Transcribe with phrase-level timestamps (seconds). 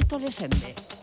[0.00, 0.99] Tito Lesende.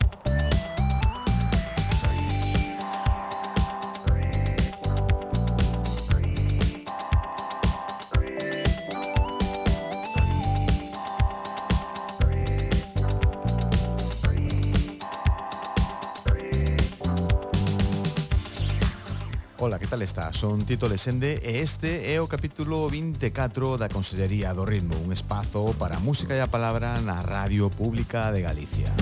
[19.98, 20.32] tal está?
[20.32, 25.74] Son Tito Lesende e este é o capítulo 24 da Consellería do Ritmo, un espazo
[25.74, 28.94] para a música e a palabra na Radio Pública de Galicia.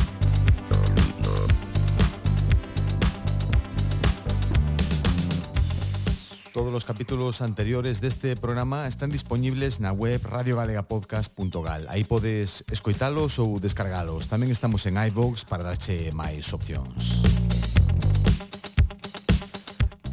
[6.56, 11.92] Todos os capítulos anteriores deste programa están disponibles na web radiogalegapodcast.gal.
[11.92, 14.32] Aí podes escoitalos ou descargalos.
[14.32, 17.35] Tamén estamos en iVoox para darche máis opcións.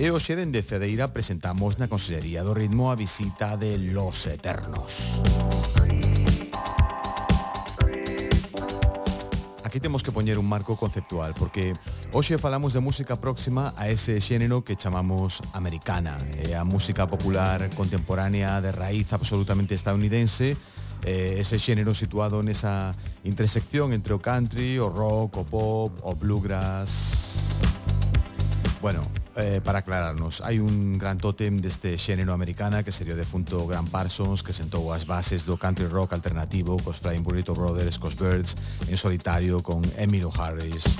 [0.04, 5.24] E hoxe dende Cedeira presentamos na Consellería do Ritmo a visita de Los Eternos.
[9.64, 11.72] Aquí temos que poñer un marco conceptual porque
[12.12, 17.72] hoxe falamos de música próxima a ese xénero que chamamos americana, É a música popular
[17.72, 20.60] contemporánea de raíz absolutamente estadounidense
[21.08, 22.92] eh, ese xénero situado nesa
[23.24, 27.56] intersección entre o country, o rock, o pop, o bluegrass.
[28.84, 33.66] Bueno, eh, para aclararnos, hai un gran tótem deste xénero americana que sería o defunto
[33.66, 38.14] Grant Parsons que sentou as bases do country rock alternativo cos Flying Burrito Brothers, cos
[38.14, 38.54] Birds
[38.90, 41.00] en solitario con Emilio Harris.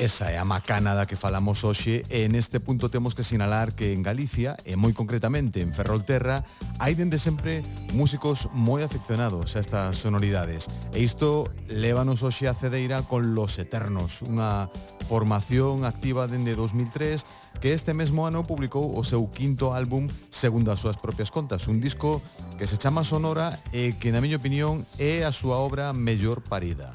[0.00, 3.92] Esa é a macana da que falamos hoxe e neste punto temos que sinalar que
[3.92, 6.40] en Galicia, e moi concretamente en Ferrolterra,
[6.80, 7.60] hai dende sempre
[7.92, 10.72] músicos moi afeccionados a estas sonoridades.
[10.96, 14.72] E isto lévanos hoxe a Cedeira con Los Eternos, unha
[15.10, 17.26] formación activa dende 2003
[17.58, 21.82] que este mesmo ano publicou o seu quinto álbum segundo as súas propias contas, un
[21.82, 22.22] disco
[22.54, 26.94] que se chama Sonora e que, na miña opinión, é a súa obra mellor parida.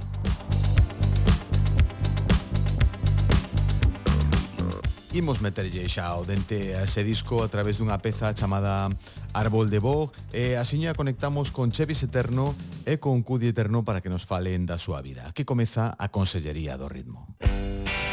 [5.11, 8.95] Imos meterlle xa o dente a ese disco a través dunha peza chamada
[9.35, 12.55] Árbol de Vogue e asiña conectamos con Chevis Eterno
[12.87, 15.27] e con Cudi Eterno para que nos falen da súa vida.
[15.27, 17.35] Aquí comeza a Consellería do Ritmo.
[17.43, 18.04] Música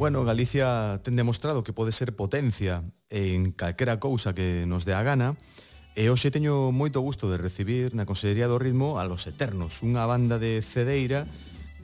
[0.00, 5.04] Bueno, Galicia ten demostrado que pode ser potencia en calquera cousa que nos dé a
[5.04, 5.36] gana,
[5.92, 10.08] E hoxe teño moito gusto de recibir na Consellería do Ritmo a Los Eternos, unha
[10.08, 11.28] banda de Cedeira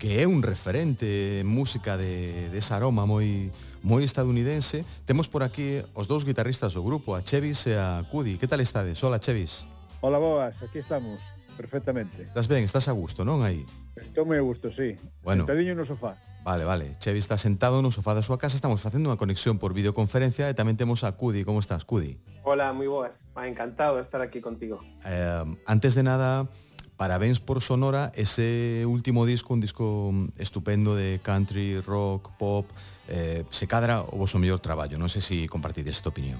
[0.01, 3.53] que é un referente en música de, de esa aroma moi
[3.85, 4.89] moi estadounidense.
[5.05, 8.41] Temos por aquí os dous guitarristas do grupo, a Chevis e a Cudi.
[8.41, 8.97] Que tal estades?
[9.05, 9.69] Hola, Chevis.
[10.01, 10.57] Hola, boas.
[10.65, 11.21] Aquí estamos,
[11.61, 12.25] perfectamente.
[12.25, 13.61] Estás ben, estás a gusto, non aí?
[14.01, 14.97] Estou moi a gusto, sí.
[15.21, 15.45] Bueno.
[15.45, 16.17] Sentadiño no sofá.
[16.47, 16.93] Vale, vale.
[17.01, 20.55] Chevi está sentado no sofá da súa casa, estamos facendo unha conexión por videoconferencia e
[20.55, 21.43] tamén temos a Cudi.
[21.43, 22.23] Como estás, Cudi?
[22.47, 23.19] Hola, moi boas.
[23.35, 24.79] Ah, encantado de estar aquí contigo.
[25.03, 26.47] Eh, antes de nada,
[26.95, 32.71] parabéns por Sonora, ese último disco, un disco estupendo de country, rock, pop,
[33.11, 35.03] eh, se cadra o vosso mellor traballo.
[35.03, 36.39] Non sei se si compartides esta opinión.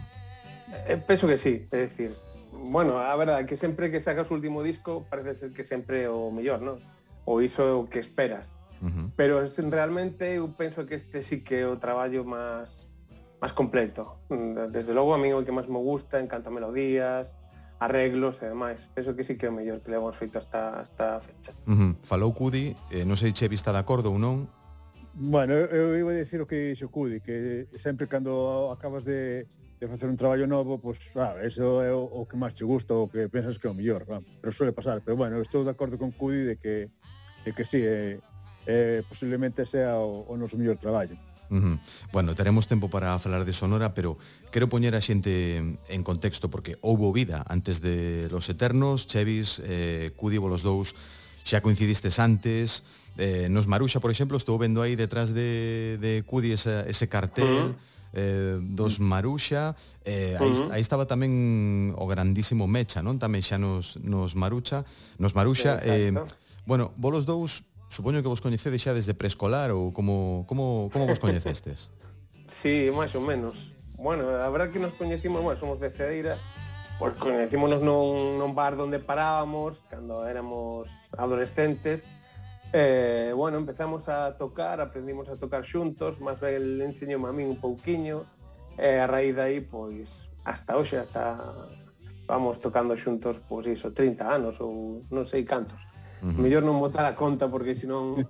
[0.87, 2.15] Eh, penso que sí, é dicir,
[2.55, 6.31] bueno, a verdade que sempre que sacas o último disco parece ser que sempre o
[6.31, 6.79] mellor, non?
[7.27, 9.07] Ou iso é o que esperas Uh -huh.
[9.17, 9.41] Pero
[9.71, 12.69] realmente eu penso que este sí que é o traballo máis
[13.41, 14.21] máis completo.
[14.73, 17.33] Desde logo a mí o que máis me gusta, encanta melodías,
[17.79, 18.81] arreglos e demais.
[18.95, 21.53] Penso que sí que é o mellor que levamos feito hasta, hasta a fecha.
[21.67, 21.93] Uh -huh.
[22.03, 24.49] Falou Cudi, eh, non sei che vista de acordo ou non,
[25.19, 29.49] Bueno, eu iba a dicir o que dixo Cudi, que sempre cando acabas de,
[29.81, 32.69] de facer un traballo novo, pois, pues, ah, eso é o, o que máis te
[32.69, 35.01] gusta, o que pensas que é o mellor, ah, pero suele pasar.
[35.01, 36.93] Pero bueno, estou de acordo con Cudi de que,
[37.49, 38.36] de que sí, é, eh,
[38.67, 41.17] eh, posiblemente sea o, o noso mellor traballo.
[41.49, 41.79] Uh -huh.
[42.11, 44.19] Bueno, teremos tempo para falar de Sonora, pero
[44.51, 50.11] quero poñer a xente en contexto porque houbo vida antes de Los Eternos, Chevis, eh,
[50.19, 50.99] Cudi, los dous
[51.47, 52.83] xa coincidistes antes,
[53.15, 57.47] eh, nos Maruxa, por exemplo, estou vendo aí detrás de, de Cudi ese, ese cartel,
[57.47, 60.73] uh -huh eh, dos Maruxa, eh, aí, uh -huh.
[60.73, 63.21] aí estaba tamén o grandísimo Mecha, non?
[63.21, 64.89] Tamén xa nos, nos Maruxa,
[65.21, 66.17] nos Maruxa, eh,
[66.65, 71.23] bueno, vos dous Supoño que vos coñecedes xa desde preescolar ou como, como, como vos
[71.23, 71.91] coñecestes?
[72.51, 73.55] sí, máis ou menos.
[73.97, 76.37] Bueno, a verdad que nos coñecimos, bueno, somos de Cedeira,
[76.99, 82.05] pois coñecímonos nun, nun bar onde parábamos cando éramos adolescentes
[82.73, 87.59] eh, bueno, empezamos a tocar, aprendimos a tocar xuntos, máis ben enseñou a min un
[87.63, 88.27] pouquiño,
[88.77, 91.41] e eh, a raíz aí pois, hasta hoxe, hasta
[92.27, 95.79] vamos tocando xuntos, pois iso, 30 anos ou non sei cantos.
[96.23, 96.41] Uh -huh.
[96.41, 98.25] Mellor non botar a conta porque senón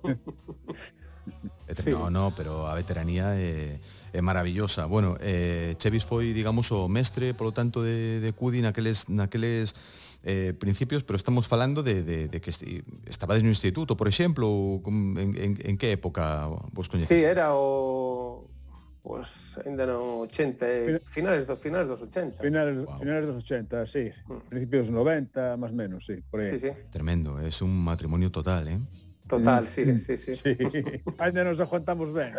[1.69, 1.91] sí.
[1.91, 3.79] No, no, pero a veteranía é,
[4.13, 4.85] é maravillosa.
[4.85, 9.75] Bueno, eh, Chevis foi, digamos, o mestre, polo tanto, de, de Cudi naqueles, naqueles
[10.23, 12.51] eh, principios, pero estamos falando de, de, de que
[13.05, 17.19] estabades no instituto, por exemplo, ou en, en, en que época vos coñeceste?
[17.19, 18.46] Sí, era o
[19.07, 20.65] Pois pues, ainda no 80,
[21.07, 22.43] finales dos finales dos 80.
[22.43, 22.99] Finales, wow.
[22.99, 24.11] finales dos 80, sí.
[24.27, 24.49] Mm.
[24.49, 26.51] Principios dos 90, más menos, sí, por aí.
[26.51, 26.71] Sí, sí.
[26.89, 28.81] Tremendo, es un matrimonio total, ¿eh?
[29.25, 29.67] Total, mm.
[29.67, 30.35] sí, sí, sí.
[30.35, 30.83] sí.
[31.19, 32.33] ainda nos aguantamos ben.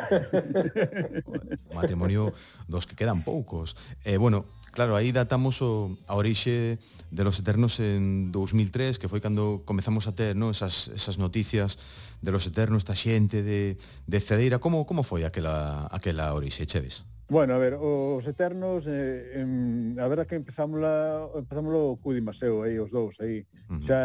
[1.74, 2.34] matrimonio
[2.66, 3.74] dos que quedan poucos.
[4.04, 6.78] Eh, bueno, claro, aí datamos o, a orixe
[7.10, 10.52] de los Eternos en 2003, que foi cando comezamos a ter, ¿no?
[10.52, 11.80] esas esas noticias
[12.20, 17.04] de los eternos, esta xente de, de Cedeira, como, como foi aquela, aquela orixe, Cheves?
[17.28, 22.24] Bueno, a ver, os Eternos, eh, em, a verdad que empezamos la, empezamos o Cudi
[22.24, 23.44] Maseo, aí, os dous, aí.
[23.68, 23.84] Uh -huh.
[23.84, 24.00] Xa,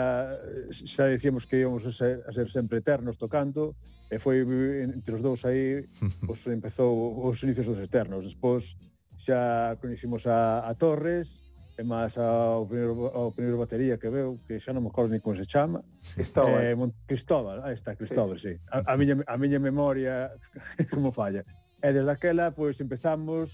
[0.75, 3.79] xa decíamos que íbamos a ser, a ser sempre eternos tocando,
[4.11, 4.43] e foi
[4.83, 5.87] entre os dous aí,
[6.27, 8.27] pois empezou os inicios dos Eternos.
[8.27, 8.75] Despois
[9.17, 11.31] xa coñecimos a, a Torres,
[11.77, 15.19] e máis ao primeiro, ao primeiro batería que veu, que xa non me acordo ni
[15.19, 15.81] como se chama.
[16.13, 16.61] Cristóbal.
[16.61, 18.53] Eh, Mont Cristóbal, aí está, Cristóbal, sí.
[18.53, 18.61] sí.
[18.69, 20.29] A, a, miña, a miña memoria
[20.93, 21.41] como falla.
[21.81, 23.49] E desde aquela, pois, empezamos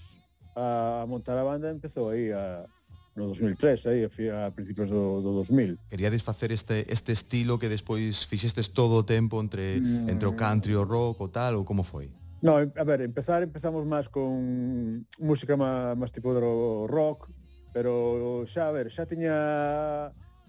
[0.52, 2.68] a montar a banda, empezou aí a,
[3.16, 5.78] no 2003, aí, a principios do, do 2000.
[5.88, 10.12] Queríades facer este, este estilo que despois fixestes todo o tempo entre, mm.
[10.12, 12.12] entre o country, o rock, o tal, ou como foi?
[12.42, 16.40] No, a ver, empezar empezamos máis con música máis tipo de
[16.88, 17.28] rock,
[17.72, 19.34] pero xa, a ver, xa tiña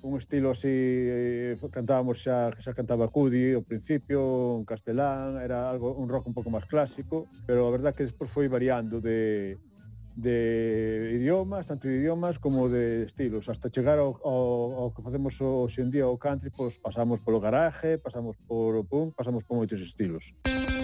[0.02, 6.10] un estilo así, cantábamos xa, xa cantaba Cudi ao principio, un castelán, era algo un
[6.10, 9.62] rock un pouco máis clásico, pero a verdad que despois foi variando de,
[10.18, 10.38] de
[11.22, 15.86] idiomas, tanto de idiomas como de estilos, hasta chegar ao, ao, ao que facemos hoxe
[15.86, 19.78] en día o country, pois pasamos polo garaje, pasamos por o punk, pasamos por moitos
[19.78, 20.34] estilos.
[20.50, 20.81] Música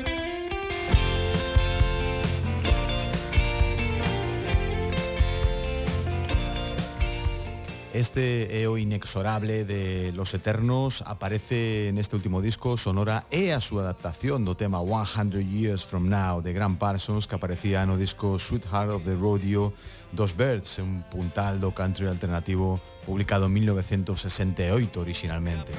[7.97, 13.89] Este é o inexorable de Los Eternos aparece neste último disco Sonora e a súa
[13.89, 18.93] adaptación do tema 100 Years From Now de Grant Parsons que aparecía no disco Sweetheart
[18.93, 19.73] of the Rodeo
[20.13, 25.73] Dos Birds, un puntal do country alternativo publicado en 1968 originalmente.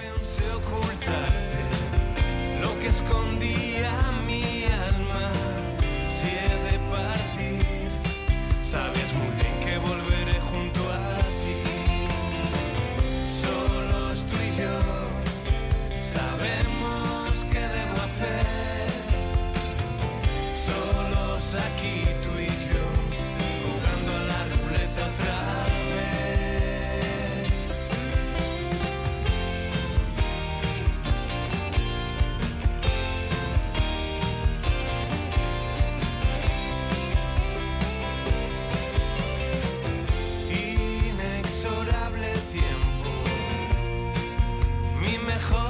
[2.59, 3.95] Lo que escondía
[45.38, 45.68] mejor.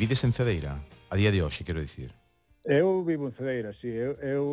[0.00, 0.80] vivides en Cedeira?
[1.10, 2.16] A día de hoxe, quero dicir.
[2.64, 3.92] Eu vivo en Cedeira, si.
[3.92, 3.92] Sí.
[3.92, 4.44] Eu, eu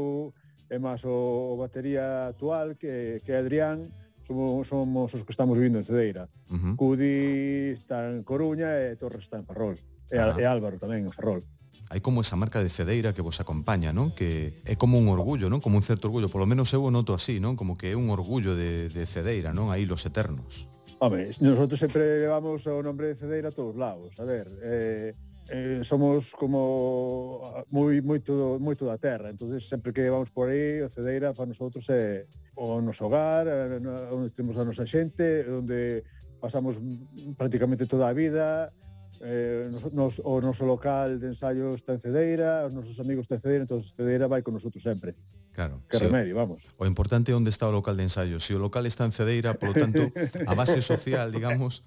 [0.67, 3.87] é máis o, o batería actual que, que Adrián
[4.27, 6.27] somos, somos os que estamos vivindo en Cedeira.
[6.51, 6.75] Uh -huh.
[6.75, 9.79] Cudi está en Coruña e Torres está en Ferrol.
[10.11, 10.35] E, ah.
[10.35, 11.47] e Álvaro tamén en Ferrol.
[11.87, 14.11] Hai como esa marca de Cedeira que vos acompaña, non?
[14.11, 15.63] Que é como un orgullo, non?
[15.63, 17.55] Como un certo orgullo, polo menos eu o noto así, non?
[17.55, 19.71] Como que é un orgullo de, de Cedeira, non?
[19.71, 20.67] Aí los eternos.
[20.99, 24.11] Home, nosotros sempre levamos o nombre de Cedeira a todos lados.
[24.19, 25.15] A ver, eh,
[25.49, 30.83] eh, somos como ah, moi moito moito da terra, entonces sempre que vamos por aí,
[30.83, 32.27] o Cedeira para nosotros é
[32.57, 33.47] o noso hogar,
[34.11, 36.03] onde temos a nosa xente, onde
[36.41, 36.81] pasamos
[37.37, 38.73] prácticamente toda a vida,
[39.21, 43.41] eh, nos, o noso local de ensaios está en Cedeira, os nosos amigos están en
[43.41, 45.15] Cedeira, entón Cedeira vai con nosotros sempre.
[45.53, 45.81] Claro.
[45.89, 46.61] Que si remedio, vamos.
[46.77, 48.37] O importante é onde está o local de ensayo.
[48.37, 50.13] Se o local está en Cedeira, polo tanto,
[50.45, 51.81] a base social, digamos,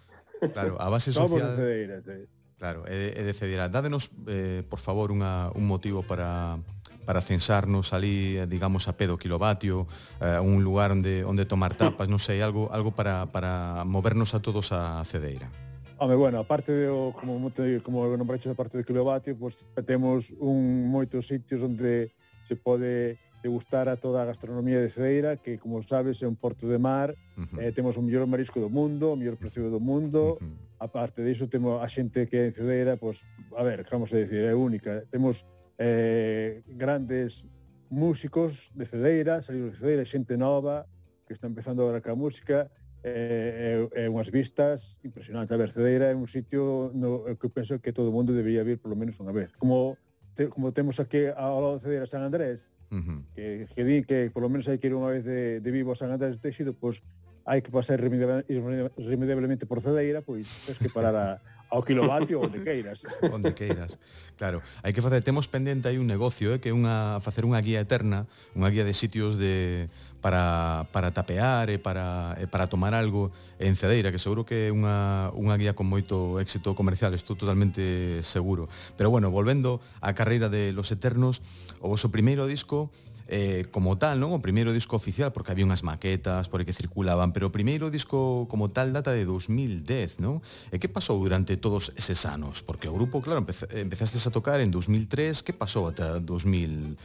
[0.54, 1.28] claro, a base social...
[1.30, 2.39] Somos en Cedeira, sí.
[2.60, 3.32] Claro, e, é de.
[3.72, 6.60] Dádenos, eh, por favor, unha, un motivo para,
[7.08, 9.88] para censarnos ali, eh, digamos, a pedo kilovatio,
[10.20, 14.44] eh, un lugar onde, onde tomar tapas, non sei, algo, algo para, para movernos a
[14.44, 15.48] todos a Cedeira.
[15.96, 17.40] Home, bueno, aparte de, como,
[17.80, 19.56] como nombraches a parte de kilovatio, pues,
[19.88, 22.12] temos un, moitos sitios onde
[22.44, 26.68] se pode degustar a toda a gastronomía de Cedeira, que, como sabes, é un porto
[26.68, 27.64] de mar, uh -huh.
[27.64, 31.22] eh, temos o mellor marisco do mundo, o mellor precio do mundo, uh -huh aparte
[31.22, 33.20] diso temos a xente que é en Cedeira, pois,
[33.52, 35.04] a ver, vamos a decir, é única.
[35.12, 35.44] Temos
[35.76, 37.44] eh, grandes
[37.92, 40.88] músicos de Cedeira, saídos de Cedeira, xente nova
[41.28, 42.72] que está empezando agora ca música,
[43.04, 45.52] eh, é, eh, é unhas vistas impresionantes.
[45.52, 48.32] A ver, Cedeira é un sitio no eh, que eu penso que todo o mundo
[48.32, 49.52] debería vir polo menos unha vez.
[49.60, 50.00] Como
[50.32, 53.20] te, como temos aquí ao lado de Cedeira San Andrés, uh -huh.
[53.36, 55.96] que, que di que polo menos hai que ir unha vez de, de vivo a
[56.00, 57.04] San Andrés de Teixido, pois
[57.50, 61.26] hai que pasar irremediablemente por Cedeira, pois tens que parar a,
[61.66, 63.02] ao kilovatio onde queiras.
[63.34, 63.98] Onde queiras,
[64.38, 64.62] claro.
[64.86, 67.82] Hai que facer, temos pendente aí un negocio, eh, que é unha, facer unha guía
[67.82, 69.90] eterna, unha guía de sitios de,
[70.22, 74.74] para, para tapear e para, e para tomar algo en Cedeira, que seguro que é
[74.74, 78.70] unha, unha guía con moito éxito comercial, estou totalmente seguro.
[78.94, 81.42] Pero bueno, volvendo á carreira de Los Eternos,
[81.82, 82.94] o vosso primeiro disco
[83.30, 84.34] eh, como tal, non?
[84.34, 88.50] O primeiro disco oficial, porque había unhas maquetas por que circulaban, pero o primeiro disco
[88.50, 90.42] como tal data de 2010, non?
[90.74, 92.66] E que pasou durante todos eses anos?
[92.66, 96.98] Porque o grupo, claro, empece, empezastes a tocar en 2003, que pasou ata 2010?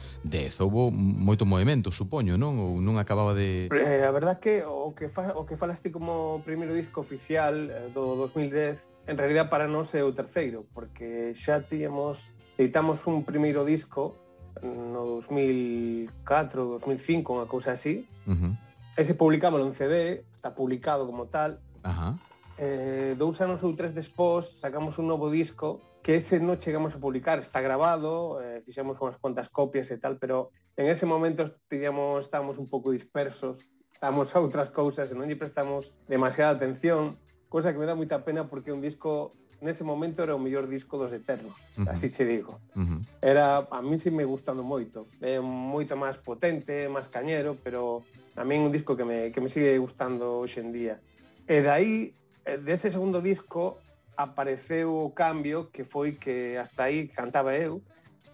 [0.60, 2.58] Houbo moito movimento, supoño, non?
[2.58, 3.70] Ou non acababa de...
[3.70, 7.88] Eh, a verdad que o que, fa, o que falaste como primeiro disco oficial eh,
[7.94, 12.26] do 2010 en realidad para nós é o terceiro, porque xa tíamos,
[12.58, 14.18] editamos un primeiro disco
[14.62, 18.08] no 2004, 2005, unha cousa así.
[18.24, 18.52] Uh -huh.
[18.96, 21.60] Ese publicámoslo en CD, está publicado como tal.
[21.82, 22.16] Ajá.
[22.56, 27.02] Eh, dous anos ou tres despós sacamos un novo disco que ese non chegamos a
[27.02, 32.24] publicar, está grabado, eh, fixemos unhas cuantas copias e tal, pero en ese momento digamos,
[32.24, 33.60] estábamos un pouco dispersos,
[33.92, 37.20] estábamos a outras cousas e non lle prestamos demasiada atención,
[37.52, 40.68] cosa que me dá moita pena porque é un disco nese momento era o mellor
[40.68, 41.92] disco dos Eternos, uh -huh.
[41.92, 42.60] así che digo.
[42.74, 43.00] Uh -huh.
[43.20, 48.04] Era a min si me gustando moito, é moito máis potente, máis cañero, pero
[48.36, 51.00] a min un disco que me, que me sigue gustando hoxe en día.
[51.48, 52.12] E dai,
[52.44, 53.80] eh, dese segundo disco,
[54.16, 57.80] apareceu o cambio que foi que hasta aí cantaba eu,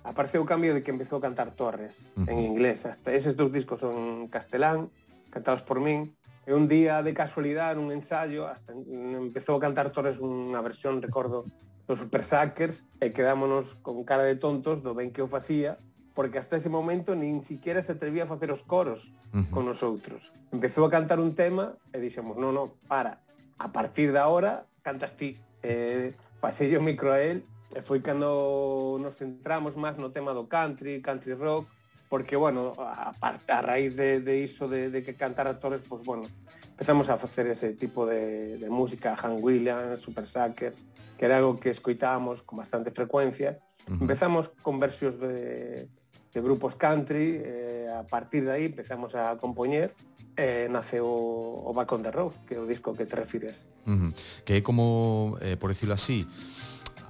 [0.03, 2.31] apareceu o cambio de que empezou a cantar Torres uh -huh.
[2.31, 2.87] en inglés.
[2.87, 4.91] Hasta eses dous discos son castelán,
[5.31, 6.15] cantados por min,
[6.47, 11.47] E un día de casualidade, nun ensaio, hasta empezou a cantar Torres unha versión, recordo,
[11.87, 15.79] dos Super Sackers, e quedámonos con cara de tontos do ben que o facía,
[16.19, 19.51] porque hasta ese momento nin siquiera se atrevía a facer os coros uh -huh.
[19.55, 20.35] con nosotros.
[20.51, 23.23] Empezou a cantar un tema e dixemos, no, no, para,
[23.59, 25.39] a partir da hora cantas ti.
[25.63, 30.51] Eh, pasei o micro a él e foi cando nos centramos máis no tema do
[30.51, 31.71] country, country rock,
[32.13, 36.25] porque, bueno, a, a raíz de, de iso de, de que cantar actores, pues, bueno,
[36.69, 40.75] empezamos a facer ese tipo de, de música, Han Williams, Super Sucker,
[41.17, 43.59] que era algo que escoitábamos con bastante frecuencia.
[43.89, 44.03] Uh -huh.
[44.03, 45.89] Empezamos con versións de,
[46.35, 49.95] de grupos country, eh, a partir de aí empezamos a compoñer,
[50.37, 53.67] eh, nace o, o Back on the Road, que é o disco que te refires.
[53.87, 54.45] Uh -huh.
[54.45, 56.29] Que é como, eh, por decirlo así,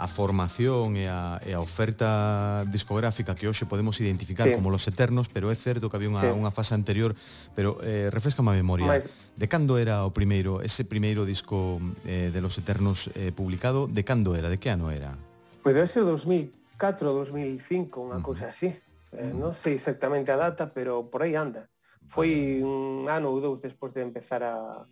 [0.03, 4.59] a formación e a, e a oferta discográfica que hoxe podemos identificar sí.
[4.59, 6.35] como los eternos, pero é certo que había unha, sí.
[6.35, 7.15] unha fase anterior,
[7.55, 8.91] pero eh, refresca a memoria.
[8.91, 9.07] Mais...
[9.39, 14.03] De cando era o primeiro, ese primeiro disco eh, de los eternos eh, publicado, de
[14.03, 15.15] cando era, de que ano era?
[15.63, 18.75] Pois pues debe ser 2004, 2005, unha uh cousa así.
[19.15, 21.71] Eh, non sei exactamente a data, pero por aí anda.
[22.11, 24.83] Foi un ano ou dous despois de empezar a,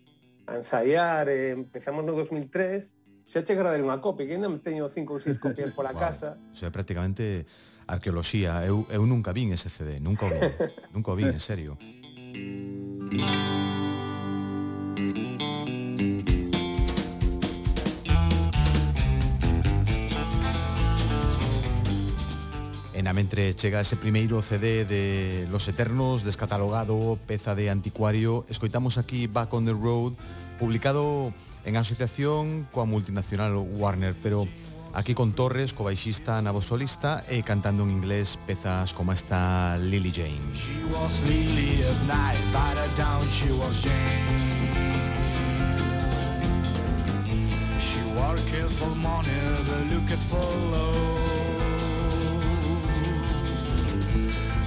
[0.47, 2.87] a ensaiar, eh, empezamos no 2003,
[3.31, 6.03] Xa che gravar unha copia, que ainda me teño cinco ou seis copias pola wow.
[6.03, 6.35] casa.
[6.51, 7.47] Iso é prácticamente
[7.87, 8.59] arqueoloxía.
[8.67, 10.51] Eu, eu nunca vin ese CD, nunca o vin.
[10.91, 11.79] nunca o vin, en serio.
[22.91, 28.99] E na mentre chega ese primeiro CD de Los Eternos, descatalogado, peza de anticuario, escoitamos
[28.99, 30.19] aquí Back on the Road,
[30.59, 31.31] publicado
[31.65, 34.47] en asociación coa multinacional Warner, pero
[34.93, 39.77] aquí con Torres, co baixista na voz solista e cantando en inglés pezas como esta
[39.77, 40.41] Lily Jane.
[40.57, 44.61] She was Lily of night, by the down she was Jane.
[47.79, 48.37] She wore
[48.79, 50.91] for money, the look at follow.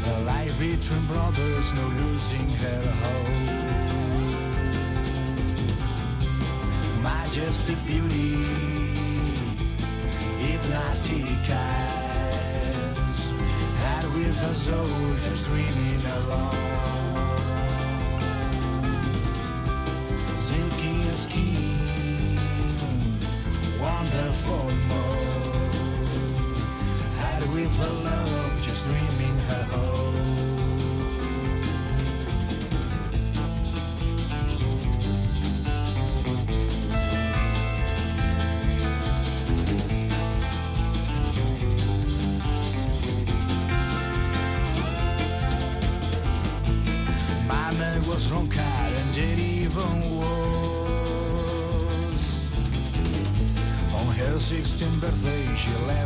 [0.04, 3.63] A life between brothers, no losing her hope.
[7.04, 8.36] Majestic beauty,
[10.40, 13.18] hypnotic eyes,
[13.76, 16.64] had with her soul just dreaming alone.
[20.46, 22.38] Silky skin,
[23.78, 25.74] wonderful mode,
[27.18, 29.93] had with her love just dreaming her home.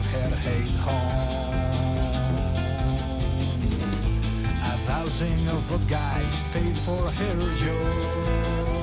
[0.06, 1.48] Hate home.
[4.62, 8.78] A thousand of the guys paid for her joy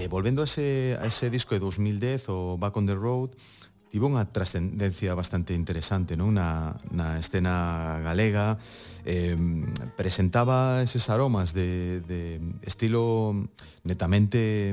[0.00, 3.36] Eh, volvendo a ese, a ese disco de 2010, o Back on the Road,
[3.90, 6.38] tivo unha trascendencia bastante interesante non?
[6.38, 8.56] Na, na escena galega
[9.02, 9.34] eh,
[9.98, 13.34] presentaba eses aromas de, de estilo
[13.82, 14.72] netamente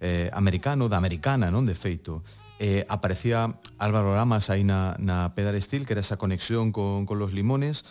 [0.00, 1.64] eh, americano, da americana, non?
[1.64, 2.26] De feito,
[2.58, 7.18] eh, aparecía Álvaro Ramas aí na, na Pedal Steel, que era esa conexión con, con
[7.18, 7.84] los limones.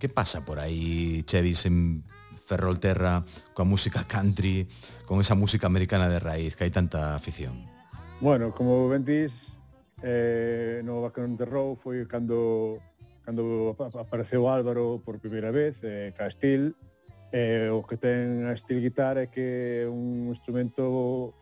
[0.00, 2.04] Que pasa por aí, Chevis, en
[2.40, 4.64] Ferrolterra, coa música country,
[5.04, 7.52] con esa música americana de raíz, que hai tanta afición?
[8.20, 9.04] Bueno, como ben
[10.02, 12.80] eh, no Bacanón de Rou foi cando
[13.24, 16.74] cando apareceu Álvaro por primeira vez eh, ca Steel.
[17.30, 21.34] Eh, o que ten a Steel Guitar é que é un instrumento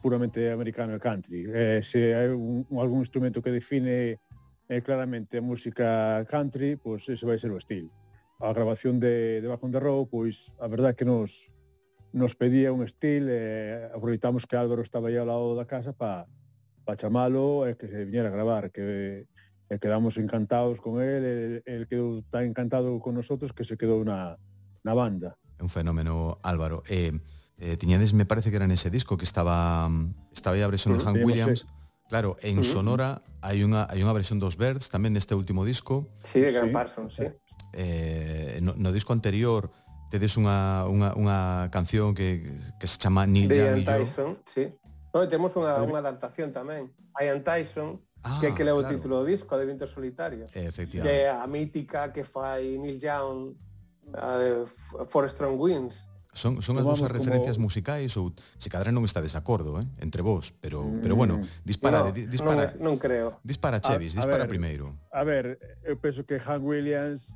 [0.00, 1.44] puramente americano e country.
[1.44, 4.16] Eh, se hai un, algún instrumento que define
[4.68, 7.92] eh, claramente a música country pois pues ese vai ser o Steel.
[8.40, 11.52] A grabación de, de Bacanón de Rou pois a verdade que nos
[12.14, 16.24] nos pedía un Steel eh, aproveitamos que Álvaro estaba aí ao lado da casa para
[16.84, 19.26] para chamalo e que se viñera a gravar, que
[19.72, 24.36] e quedamos encantados con el, el quedou tan encantado con nosotros que se quedou na,
[24.84, 25.40] na banda.
[25.56, 26.84] É un fenómeno, Álvaro.
[26.84, 27.16] Eh,
[27.56, 29.88] eh, tiñades, me parece que era nese disco que estaba
[30.36, 31.64] estaba aí a versión de Han Williams.
[31.64, 31.72] Ese.
[32.12, 32.72] Claro, en uh -huh.
[32.76, 36.12] Sonora hai unha hai unha versión dos Birds tamén neste último disco.
[36.28, 36.74] Sí, de Gran sí.
[36.76, 37.26] Parsons, sí.
[37.72, 39.72] Eh, no, no disco anterior
[40.12, 42.46] tedes unha, unha, unha canción que,
[42.78, 44.64] que se chama Neil Young Tyson, yo, sí.
[45.14, 46.90] No, temos unha, unha adaptación tamén.
[47.14, 48.90] Ian Tyson, ah, que é que leva claro.
[48.90, 50.50] o título do disco, de Vinter Solitario.
[50.50, 51.06] Efectivamente.
[51.06, 53.54] Que é a mítica que fai Neil Young,
[54.10, 54.50] eh, a de
[55.06, 56.10] For Strong Winds.
[56.34, 57.70] Son, son as dúas referencias como...
[57.70, 60.98] musicais ou se cadra non está desacordo, eh, entre vos, pero mm.
[60.98, 62.74] pero bueno, dispara, no, di, dispara.
[62.74, 63.38] Non, non creo.
[63.46, 64.98] Dispara Chevis, a, a dispara ver, primeiro.
[65.14, 67.30] A ver, eu penso que Han Williams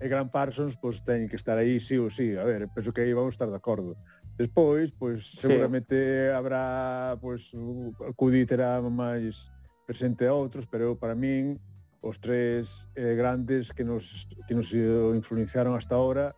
[0.00, 2.32] e Grant Parsons pois pues, teñen que estar aí sí ou sí.
[2.40, 4.00] A ver, penso que aí vamos estar de acordo.
[4.38, 5.40] Despois, pois, sí.
[5.40, 9.52] seguramente habrá, pois, o Cudi terá máis
[9.86, 11.60] presente a outros, pero eu, para min
[12.00, 16.34] os tres eh, grandes que nos que nos influenciaron hasta ahora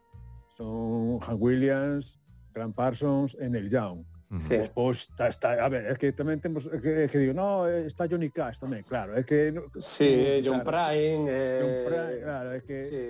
[0.59, 2.20] son Han Williams,
[2.52, 4.04] Grant Parsons e Neil Young.
[4.38, 4.59] Sí.
[4.59, 7.70] Despois está, está, a ver, é que tamén temos é que, é que digo, no,
[7.70, 11.61] eh, está Johnny Cash tamén, claro, é que no, Sí, eh, claro, John Prine, eh,
[11.62, 13.04] John Prine, claro, é que sí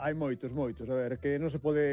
[0.00, 1.84] Hai moitos, moitos, a ver, que non se pode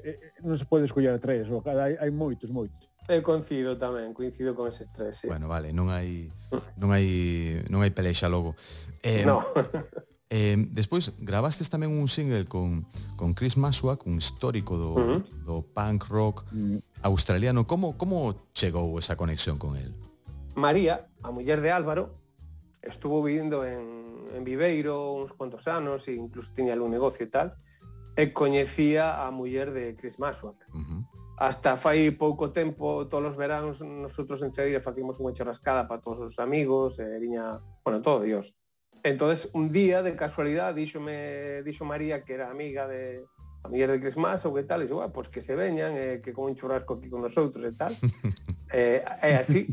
[0.00, 2.88] eh, non se pode escoller tres, o cada hai, hai moitos, moitos.
[3.04, 5.28] Eu coincido tamén, coincido con eses tres, sí.
[5.28, 6.32] Bueno, vale, non hai
[6.80, 8.56] non hai non hai pelexa logo.
[9.04, 9.44] Eh, no.
[10.32, 12.88] eh, despois grabastes tamén un single con
[13.20, 15.20] con Chris Maswak, un histórico do uh -huh.
[15.44, 17.04] do punk rock mm.
[17.04, 17.68] australiano.
[17.68, 19.92] Como como chegou esa conexión con el?
[20.56, 22.16] María, a muller de Álvaro,
[22.80, 23.99] estuvo vivindo en
[24.34, 27.54] en Viveiro uns cuantos anos e incluso tiña algún negocio e tal
[28.16, 30.56] e coñecía a muller de Chris Maswak.
[30.74, 31.00] Uh -huh.
[31.40, 36.20] Hasta fai pouco tempo, todos os veráns, nosotros en Sevilla facíamos unha churrascada para todos
[36.20, 38.52] os amigos, e viña, bueno, todo Dios.
[39.00, 43.24] Entonces, un día, de casualidade, díxome, dixo María que era amiga de
[43.64, 46.20] a muller de Chris Maswak e tal, e dixo, ah, pois que se veñan, eh,
[46.20, 47.92] que con un churrasco aquí con nosotros e tal.
[48.76, 49.64] eh, e así,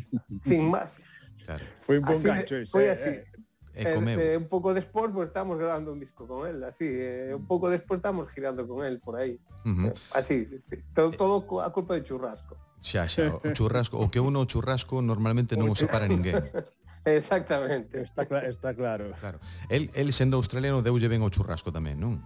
[0.48, 1.04] sin máis.
[1.44, 1.64] Claro.
[1.84, 2.72] Foi un bon así, gancho ese.
[2.72, 3.12] Foi eh, así.
[3.12, 3.37] Eh,
[3.78, 4.18] Eh, e comeu.
[4.18, 8.00] Un pouco despois pues, estamos grabando un disco con él, así, eh, un pouco despois
[8.00, 9.38] estamos girando con él por aí.
[9.66, 9.94] Uh eh, -huh.
[10.18, 10.78] Así, sí, sí.
[10.98, 12.58] Todo, todo a culpa de churrasco.
[12.82, 16.42] Xa, xa, o churrasco, o que uno o churrasco normalmente non o separa ninguén.
[17.06, 18.02] Exactamente.
[18.02, 19.14] Está, cl está claro.
[19.22, 19.40] Claro.
[19.70, 22.18] El, el sendo australiano deulle ben o churrasco tamén, non?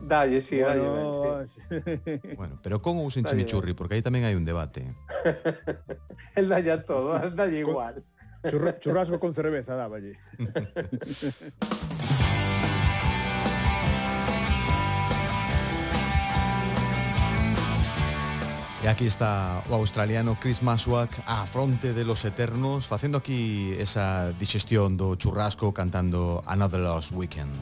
[0.00, 1.48] Dalle, sí, bueno, dalle
[1.80, 2.32] ben, sí.
[2.40, 4.84] Bueno, pero con ou sen chimichurri, porque aí tamén hai un debate.
[6.38, 8.04] el dalle a todo, dalle igual
[8.80, 10.18] churrasco con cerveza dáballe.
[18.82, 24.32] E aquí está o australiano Chris Maswak a fronte de los eternos facendo aquí esa
[24.32, 27.52] digestión do churrasco cantando Another Lost Weekend.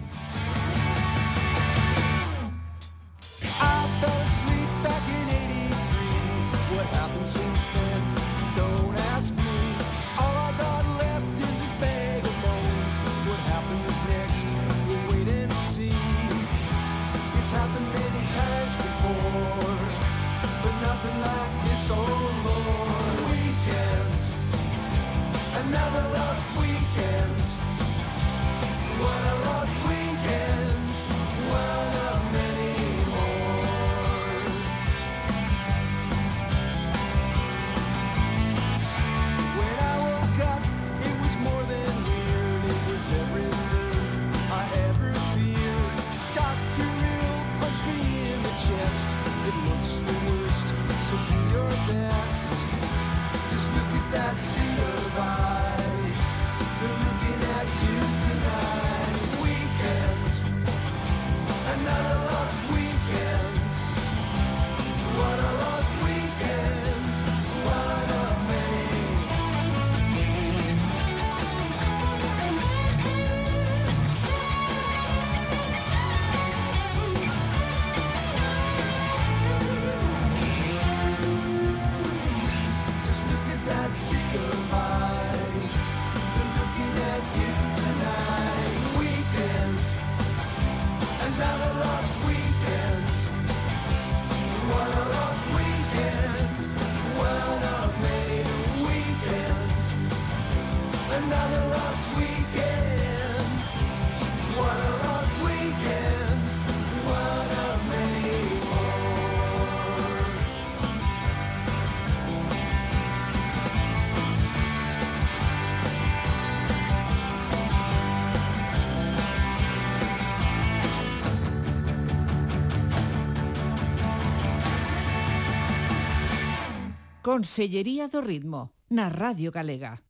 [127.29, 130.01] Consellería do Ritmo, na Radio Galega.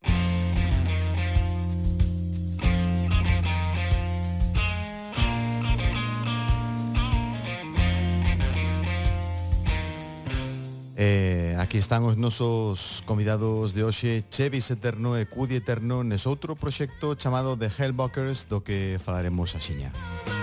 [10.95, 16.55] Eh, aquí están os nosos convidados de hoxe Chevis Eterno e Cudi Eterno nes outro
[16.55, 19.91] proxecto chamado The Hellbuckers do que falaremos axiña.
[19.91, 20.38] Música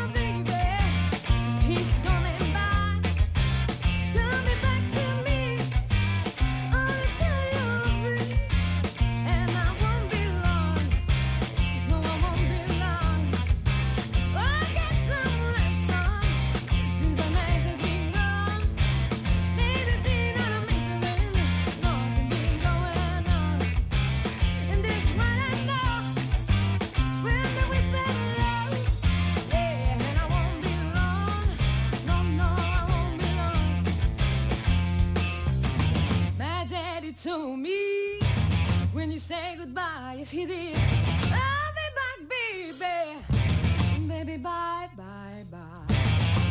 [39.16, 40.78] you say goodbye, yes he did.
[40.78, 45.96] I'll be back, baby, baby, bye, bye, bye.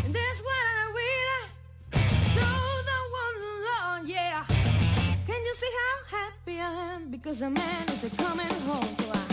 [0.02, 1.50] And that's what I wait
[2.32, 2.46] so
[2.88, 4.44] the one alone, yeah.
[5.26, 8.96] Can you see how happy I am because a man is coming home?
[8.96, 9.23] So I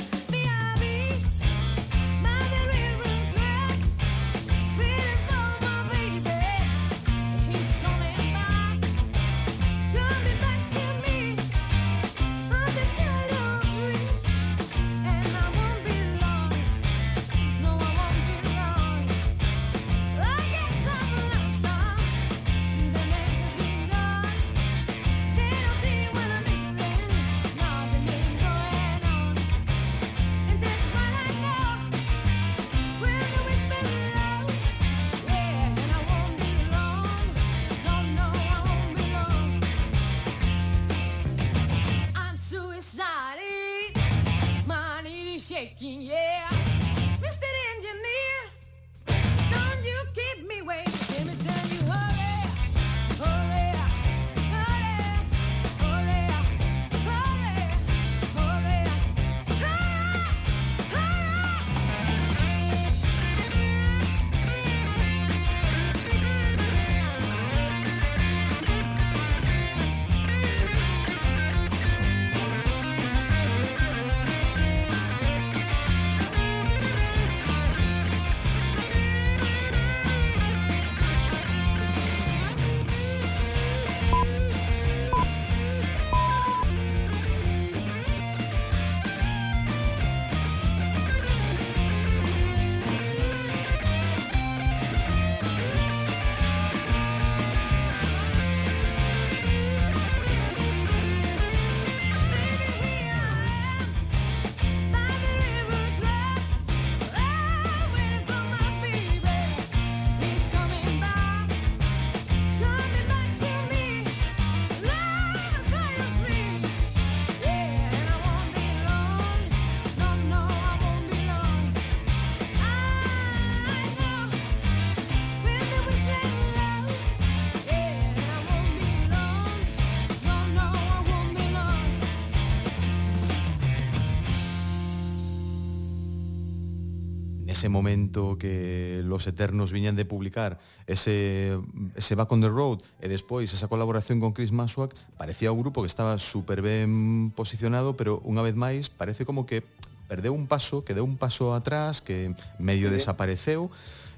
[137.61, 141.59] ese momento que los Eternos viñan de publicar, ese,
[141.93, 145.85] ese Back on the Road e despois esa colaboración con Chris Maswak, parecía o grupo
[145.85, 149.61] que estaba super ben posicionado, pero unha vez máis parece como que
[150.09, 152.97] perdeu un paso, que deu un paso atrás, que medio sí.
[152.97, 153.69] desapareceu.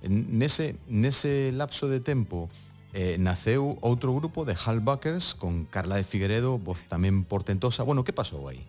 [0.07, 2.47] Nese, nese lapso de tempo
[2.95, 7.83] eh, naceu outro grupo de Hallbackers con Carla de Figueredo, voz tamén portentosa.
[7.83, 8.63] Bueno, que pasou aí?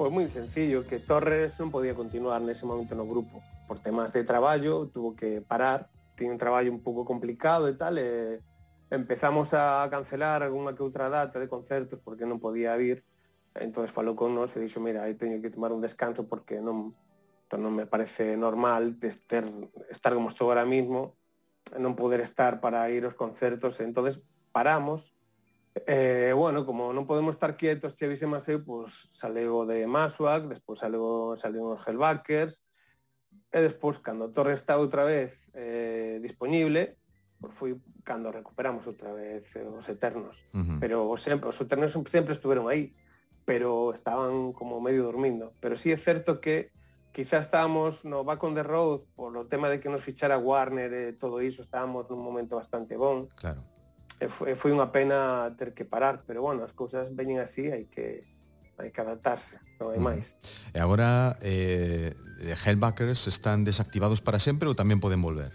[0.00, 3.44] Pois moi sencillo, que Torres non podía continuar nese momento no grupo.
[3.68, 8.00] Por temas de traballo, tuvo que parar, tiña un traballo un pouco complicado e tal,
[8.00, 8.40] e
[8.88, 13.04] empezamos a cancelar algunha que outra data de concertos porque non podía vir.
[13.60, 16.96] entonces falou con nós e dixo, mira, aí teño que tomar un descanso porque non
[17.44, 19.44] entón non me parece normal ter,
[19.92, 21.20] estar como estou ahora mismo,
[21.76, 23.84] non poder estar para ir aos concertos.
[23.84, 24.16] entonces
[24.48, 25.12] paramos,
[25.74, 30.82] Eh, bueno, como non podemos estar quietos Chevis e Maseu, pois saleu de Maswak, despois
[30.82, 32.58] saleu, saleu os Hellbackers,
[33.54, 36.98] e despois, cando Torre está outra vez eh, disponible,
[37.38, 37.70] pois foi
[38.02, 40.42] cando recuperamos outra vez eh, os Eternos.
[40.82, 42.90] Pero sempre, os Eternos sempre estuveron aí,
[43.46, 45.54] pero estaban como medio dormindo.
[45.62, 46.74] Pero sí é certo que
[47.14, 50.90] quizás estábamos no back on the road por o tema de que nos fichara Warner
[50.90, 53.62] e todo iso, estábamos nun momento bastante bon, Claro.
[54.20, 57.40] Eh, e foi, eh, foi unha pena ter que parar, pero bueno, as cousas veñen
[57.40, 58.28] así, hai que
[58.76, 60.36] hai que adaptarse, non hai máis.
[60.72, 65.52] E agora eh, eh Hellbackers están desactivados para sempre ou tamén poden volver?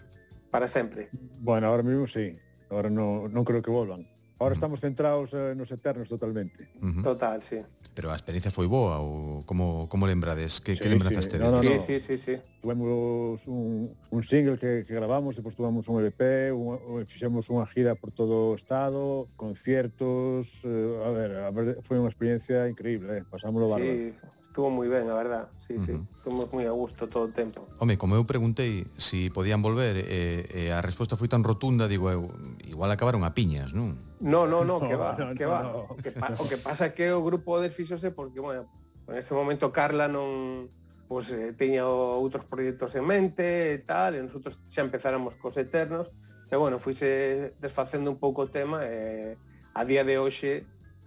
[0.49, 1.09] Para sempre.
[1.41, 2.37] Bueno, ahora mismo sí.
[2.69, 4.09] Ahora no, non creo que volvan.
[4.41, 4.57] Ahora uh -huh.
[4.57, 6.69] estamos centrados eh, nos Eternos totalmente.
[6.81, 7.03] Uh -huh.
[7.03, 7.61] Total, sí.
[7.95, 10.59] Pero a experiencia foi boa ou como, como lembrades?
[10.59, 11.31] Que, sí, que lembranzas sí.
[11.31, 11.47] tedes?
[11.47, 11.85] No, no, no.
[11.87, 12.35] Sí, sí, sí.
[12.59, 17.95] Tuvemos un, un single que, que gravamos, depois tuvemos un LP, un, fixemos unha gira
[17.95, 23.23] por todo o estado, conciertos, eh, a ver, a ver, foi unha experiencia increíble, eh,
[23.23, 23.73] pasámoslo sí.
[23.79, 24.35] bárbaro.
[24.55, 25.49] Estuvo moi ben, a verdad.
[25.59, 25.85] Sí, uh -huh.
[25.85, 25.91] sí.
[26.15, 27.67] Estuvimos moi a gusto todo o tempo.
[27.75, 31.43] Home, como eu preguntei se si podían volver e eh, eh, a resposta foi tan
[31.43, 32.31] rotunda, digo eu,
[32.63, 33.99] igual acabaron a piñas, non?
[34.23, 35.59] No, no, no, no que va, no, que va.
[35.59, 35.91] No.
[35.91, 38.71] O, que pa, o que pasa é que o grupo desfixose porque, bueno,
[39.11, 40.71] en ese momento Carla non
[41.11, 45.59] pois pues, eh, teña outros proxectos en mente e tal, e nosotros xa empezáramos cos
[45.59, 46.07] Eternos,
[46.47, 50.63] e bueno, fuise desfacendo un pouco o tema e eh, a día de hoxe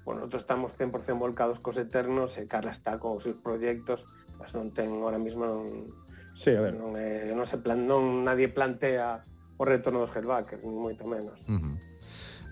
[0.08, 4.08] bueno, nosotros estamos 100% volcados cos Eternos e Carla está con os seus proxectos,
[4.40, 5.92] mas non ten ahora mismo non,
[6.32, 6.72] sí, a ver.
[6.72, 9.28] non, é, non, se plan, non nadie plantea
[9.60, 11.44] o retorno dos Hellbackers, ni moito menos.
[11.44, 11.76] Uh -huh.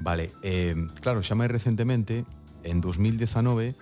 [0.04, 2.28] Vale, eh, claro, xa máis recentemente,
[2.60, 3.72] en 2019,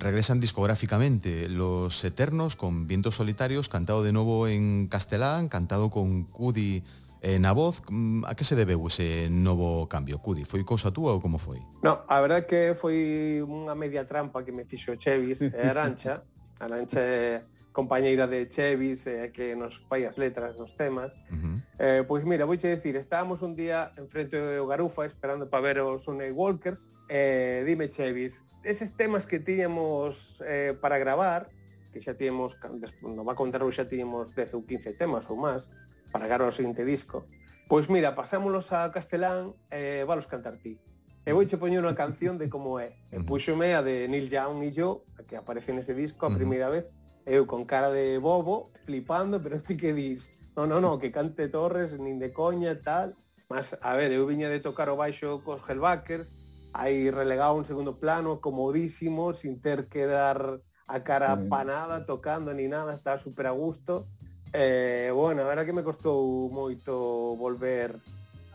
[0.00, 6.80] regresan discográficamente Los Eternos con Vientos Solitarios, cantado de novo en castelán, cantado con Cudi
[7.22, 10.24] Eh, na voz, mm, a que se debeu ese novo cambio?
[10.24, 11.60] Cudi, foi cousa túa ou como foi?
[11.84, 16.24] No, a verdad que foi unha media trampa que me fixo Chevis e Arancha.
[16.64, 17.44] Arancha é
[17.76, 21.12] compañeira de Chevis eh, que nos fai as letras dos temas.
[21.28, 21.56] Uh -huh.
[21.76, 25.84] eh, pois mira, vou dicir, decir, estábamos un día enfrente do Garufa esperando para ver
[25.84, 26.88] os Sunny Walkers.
[27.12, 28.32] Eh, dime Chevis,
[28.64, 31.52] eses temas que tiñamos eh, para gravar,
[31.92, 32.56] que xa tiñamos,
[33.04, 35.68] no va contar xa tiñamos 10 ou 15 temas ou máis,
[36.12, 37.26] para gravar o seguinte disco.
[37.70, 40.78] Pois mira, pasámonos a castelán e eh, valos cantar ti.
[41.22, 42.96] E vou che poñer unha canción de como é.
[43.14, 46.72] E puxome a de Neil Young e yo, a que aparece nese disco a primeira
[46.72, 46.88] vez,
[47.28, 51.46] eu con cara de bobo, flipando, pero ti que dis, no, no, no, que cante
[51.46, 53.14] Torres, nin de coña, tal.
[53.46, 56.32] Mas, a ver, eu viña de tocar o baixo cos Hellbackers,
[56.72, 60.58] aí relegado un segundo plano, comodísimo, sin ter que dar
[60.88, 64.08] a cara panada tocando ni nada, estaba super a gusto.
[64.52, 67.94] Eh, bueno, era que me costou moito volver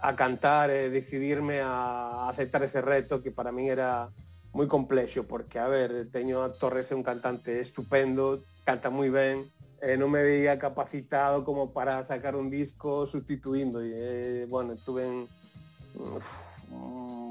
[0.03, 4.11] a cantar e decidirme a aceptar ese reto que para min era
[4.51, 9.47] moi complexo porque, a ver, teño a Torres é un cantante estupendo, canta moi ben,
[9.79, 15.07] eh, non me veía capacitado como para sacar un disco sustituindo e, eh, bueno, tuve
[15.07, 15.17] en,
[15.95, 16.27] uf,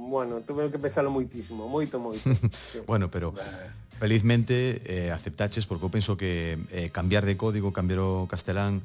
[0.09, 2.23] bueno, tuve que pensarlo moitísimo, moito, moito.
[2.73, 2.81] sí.
[2.91, 3.35] bueno, pero
[3.99, 8.83] felizmente eh, aceptaches porque eu penso que eh, cambiar de código, cambiar o castelán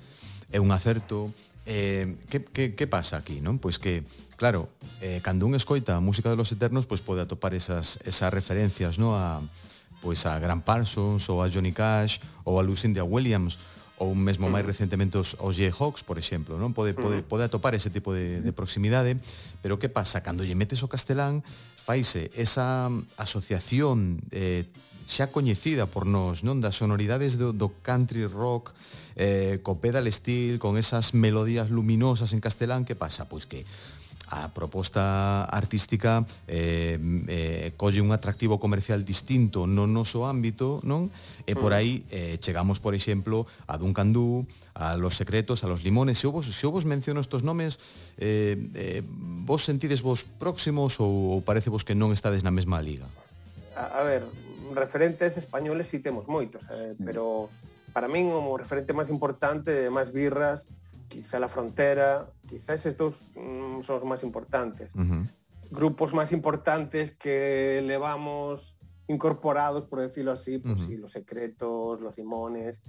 [0.51, 1.31] é un acerto.
[1.69, 3.61] Eh, que, que, que pasa aquí, non?
[3.61, 4.01] Pois que,
[4.41, 4.73] claro,
[5.05, 8.97] eh, cando un escoita a música de los eternos, pois pode atopar esas, esas referencias,
[8.97, 9.13] non?
[9.13, 9.45] A,
[10.01, 13.61] pois a Gran Parsons ou a Johnny Cash ou a Lucinda Williams
[13.99, 14.71] ou mesmo máis mm.
[14.71, 17.27] recentemente os, os Jayhawks, por exemplo, non pode, pode, mm.
[17.27, 19.19] pode atopar ese tipo de, de proximidade,
[19.59, 20.23] pero que pasa?
[20.23, 21.43] Cando lle metes o castelán,
[21.75, 22.87] faise esa
[23.19, 24.65] asociación eh,
[25.09, 28.71] xa coñecida por nós, non das sonoridades do, do country rock,
[29.17, 33.25] eh, co pedal steel, con esas melodías luminosas en castelán, que pasa?
[33.27, 33.65] Pois que
[34.29, 41.09] a proposta artística eh, eh, colle un atractivo comercial distinto no noso ámbito, non?
[41.49, 41.77] E por mm.
[41.77, 44.45] aí eh, chegamos, por exemplo, a Duncandú,
[44.77, 46.21] a Los Secretos, a Los Limones.
[46.21, 47.81] Se vos, se vos menciono estos nomes,
[48.21, 49.01] eh, eh,
[49.43, 53.09] vos sentides vos próximos ou, ou parece vos que non estades na mesma liga?
[53.73, 54.21] A, a ver,
[54.77, 57.01] referentes españoles si sí temos moitos, eh, mm.
[57.01, 57.49] pero
[57.97, 60.69] para min o referente máis importante de máis birras,
[61.09, 64.89] quizá la frontera, Quizás estos mm, son os máis importantes.
[64.97, 65.23] Uh -huh.
[65.69, 68.73] Grupos máis importantes que levamos
[69.05, 70.87] incorporados, por decirlo así, pues uh -huh.
[70.87, 72.81] sí, Los Secretos, Los Limones,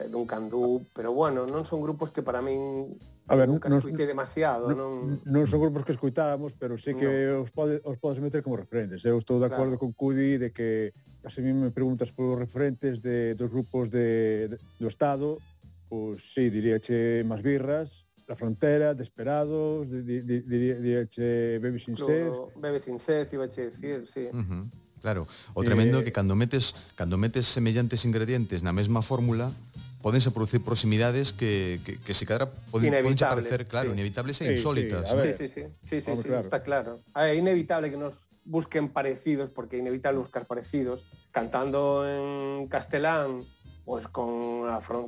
[0.00, 2.96] eh, Duncan Du, pero bueno, non son grupos que para min
[3.28, 4.72] a ver, nunca nos, escuitei demasiado.
[4.74, 7.46] Non, non son grupos que escuitábamos, pero sí que no.
[7.46, 9.04] os, pode, os podes meter como referentes.
[9.04, 9.12] ¿eh?
[9.14, 9.82] Eu estou de acordo claro.
[9.84, 10.92] con Cudi de que
[11.22, 15.38] case mí me preguntas por referentes de, dos grupos de, de, do Estado,
[15.86, 22.32] pois pues, sí, diría che Masbirras, da frontera, Desperados, diría che Bebe sin sed.
[22.56, 24.28] Bebe sin sed, iba che decir, sí.
[24.32, 24.70] Uh -huh.
[25.02, 26.04] Claro, o eh, tremendo eh...
[26.04, 29.52] que cando metes cando metes semellantes ingredientes na mesma fórmula,
[30.00, 33.94] podense producir proximidades que, que, que se cadra poden, poden parecer, claro, sí.
[33.94, 35.10] inevitables e sí, insólitas.
[35.10, 35.36] Sí, a ver.
[35.36, 36.44] sí, sí, sí, sí, Vamos, sí, claro.
[36.48, 36.92] está claro.
[37.12, 38.14] A ver, é inevitable que nos
[38.44, 41.04] busquen parecidos, porque é inevitable buscar parecidos.
[41.32, 43.44] Cantando en castelán,
[43.84, 44.62] pois con,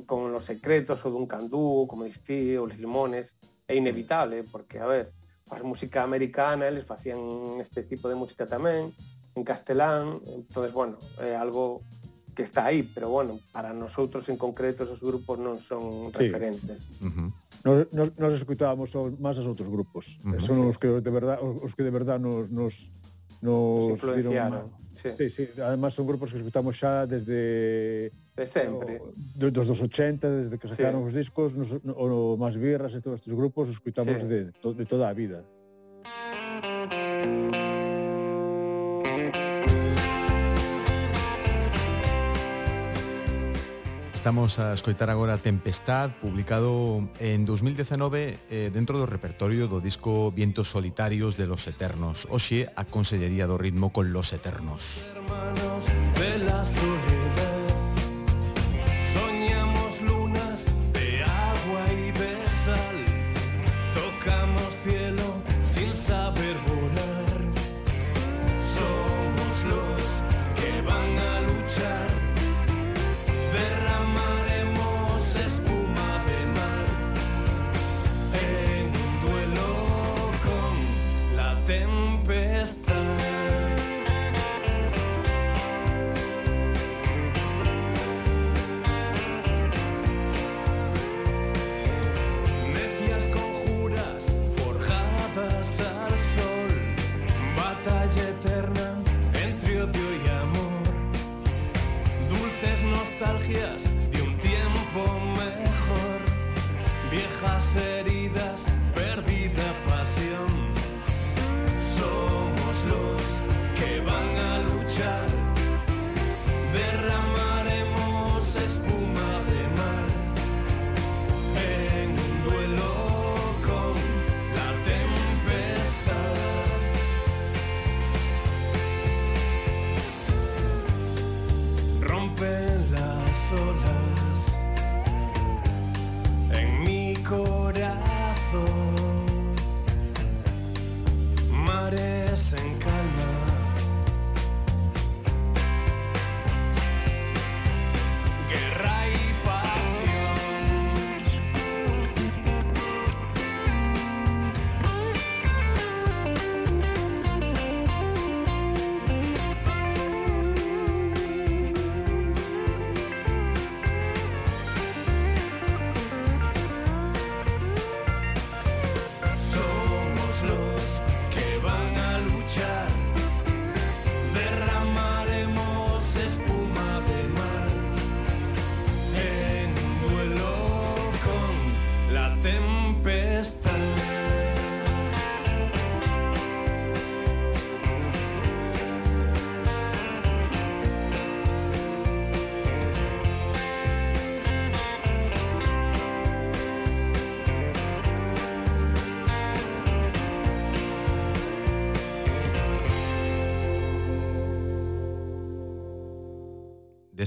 [0.05, 3.31] con los secretos ou dun candú, como distí, ou os limones,
[3.67, 5.05] é inevitable, porque, a ver,
[5.49, 7.19] as música americana, eles facían
[7.61, 8.91] este tipo de música tamén,
[9.35, 11.83] en castelán, entonces bueno, é algo
[12.35, 16.27] que está aí, pero bueno, para nosotros en concreto esos grupos non son sí.
[16.27, 16.91] referentes.
[16.99, 17.29] Uh -huh.
[17.63, 20.19] Nos, nos, nos escutábamos máis os outros grupos.
[20.21, 20.43] Uh -huh.
[20.43, 22.91] Son os que de verdad os que de verdad nos nos
[23.39, 24.67] nos, nos dieron
[25.13, 25.29] sí.
[25.29, 25.61] sí, sí.
[25.61, 28.11] Además son grupos que escutamos xa desde...
[28.35, 28.97] De sempre.
[28.97, 31.07] O, do, dos dos 80, desde que sacaron sí.
[31.09, 34.27] os discos, nos, no, o Más Birras e todos estes grupos, escutamos sí.
[34.27, 35.45] de, to, de toda a vida.
[36.05, 37.54] Música
[44.25, 50.73] Estamos a escoitar agora Tempestad, publicado en 2019 eh, dentro do repertorio do disco Vientos
[50.73, 52.25] Solitarios de los Eternos.
[52.33, 55.13] Oxe, a Consellería do Ritmo con los Eternos.
[55.13, 55.85] Hermanos
[56.17, 56.65] de la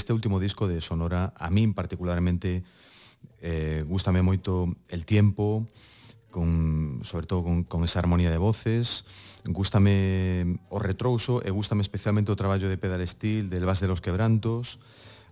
[0.09, 2.65] este último disco de Sonora, a min particularmente,
[3.45, 5.69] eh, gustame moito el tiempo,
[6.33, 9.05] con, sobre todo con, con esa armonía de voces,
[9.45, 14.01] gústame o retrouso e gústame especialmente o traballo de pedal steel, del vas de los
[14.01, 14.81] quebrantos,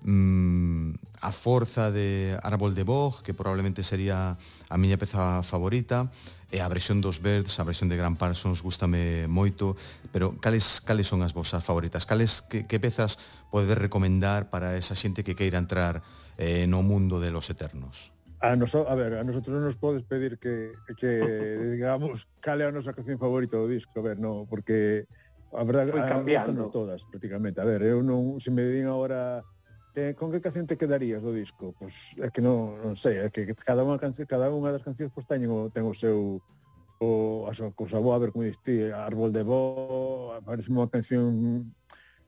[0.07, 4.39] mm, a forza de Árbol de Bog, que probablemente sería
[4.71, 6.09] a miña peza favorita,
[6.47, 9.75] e a versión dos Birds, a versión de Gran Parsons gustame moito,
[10.15, 12.07] pero cales cales son as vosas favoritas?
[12.07, 13.19] Cales que, que pezas
[13.51, 16.07] podedes recomendar para esa xente que queira entrar
[16.39, 18.15] eh, no mundo de los eternos?
[18.39, 21.19] A, noso, a ver, a nosotros non nos podes pedir que, que
[21.75, 25.11] digamos, cale a nosa canción favorita do disco, a ver, no, porque
[25.51, 27.59] a verdade, foi cambiando a, todas prácticamente.
[27.59, 29.43] A ver, eu non se me din agora
[29.97, 31.75] eh, con que canción te quedarías do disco?
[31.81, 35.09] Pois é que non, non sei, é que cada unha canción, cada unha das cancións
[35.11, 36.45] pois teñen o, ten o seu
[37.01, 41.73] o a súa cousa boa, a ver como diste, Árbol de Bo, parece unha canción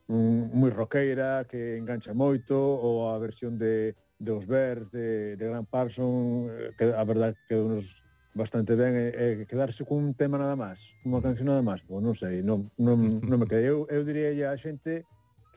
[0.09, 5.69] um, moi roqueira que engancha moito ou a versión de dos Bears de, de Gran
[5.69, 8.01] Parson eh, que a verdade que nos
[8.33, 12.17] bastante ben e, e quedarse cun tema nada máis, unha canción nada máis, pois non
[12.17, 13.69] sei, non, non, non me quedei.
[13.69, 15.05] Eu, eu diría a xente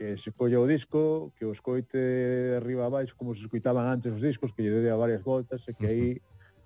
[0.02, 4.18] que se colla o disco, que o escoite arriba abaixo como se escoitaban antes os
[4.18, 6.10] discos, que lle dé a varias voltas e que aí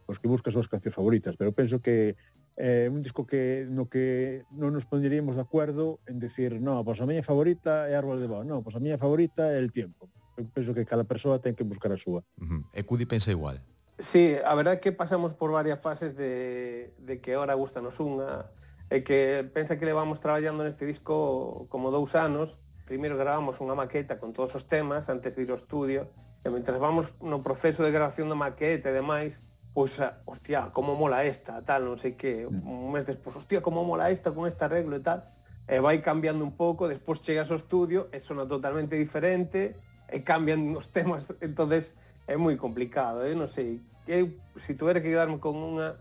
[0.08, 2.16] os que buscas as cancións favoritas, pero penso que
[2.56, 6.80] é eh, un disco que no que non nos poñeríamos de acuerdo en decir, no,
[6.88, 9.52] pois pues a miña favorita é Árbol de Bao, no, pois pues a miña favorita
[9.52, 10.08] é El Tiempo.
[10.40, 12.24] Eu penso que cada persoa ten que buscar a súa.
[12.40, 12.62] Uh -huh.
[12.72, 13.60] E Cudi pensa igual.
[14.00, 18.48] Sí, a verdade é que pasamos por varias fases de, de que ahora gustanos unha,
[18.88, 22.56] e que pensa que levamos traballando neste disco como dous anos,
[22.86, 26.08] primeiro grabamos unha maqueta con todos os temas antes de ir ao estudio,
[26.46, 29.42] e mentre vamos no proceso de grabación da maqueta e demais,
[29.74, 32.94] pois, ah, hostia, como mola esta, tal, non sei que, un mm.
[32.94, 35.26] mes despois, hostia, como mola esta con este arreglo e tal,
[35.66, 39.76] e vai cambiando un pouco, despois chegas ao estudio e sona totalmente diferente,
[40.08, 41.92] e cambian os temas, entonces
[42.30, 44.30] é moi complicado, eu non sei, eu,
[44.62, 45.98] se tuvera que quedarme con unha,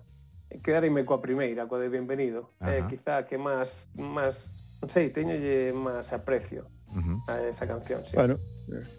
[0.60, 2.88] quedarme coa primeira, coa de Bienvenido, eh, Ajá.
[2.92, 4.36] quizá que máis, máis,
[4.84, 7.48] non sei, teñolle máis aprecio uh -huh.
[7.50, 8.14] esa canción, sí.
[8.14, 8.38] Bueno,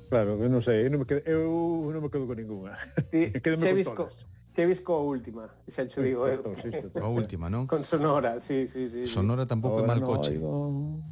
[0.10, 2.78] claro, non sei, non me quedo, eh, uh, eu non me quedo con ninguna.
[3.12, 4.26] Ti, Quédame con visco, todas.
[4.56, 6.40] Visco a última, xa che digo eh.
[6.62, 6.92] sí, eu.
[6.92, 7.68] Sí, a última, non?
[7.68, 9.08] Con Sonora, sí, sí, sí.
[9.08, 10.36] Sonora tampouco é mal no coche.
[10.36, 11.04] Oigo.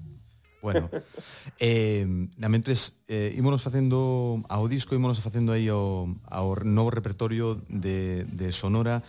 [0.64, 0.88] Bueno,
[1.60, 2.08] eh,
[2.40, 8.24] na mentres eh, ímonos facendo ao disco, ímonos facendo aí ao, ao novo repertorio de,
[8.32, 9.04] de Sonora,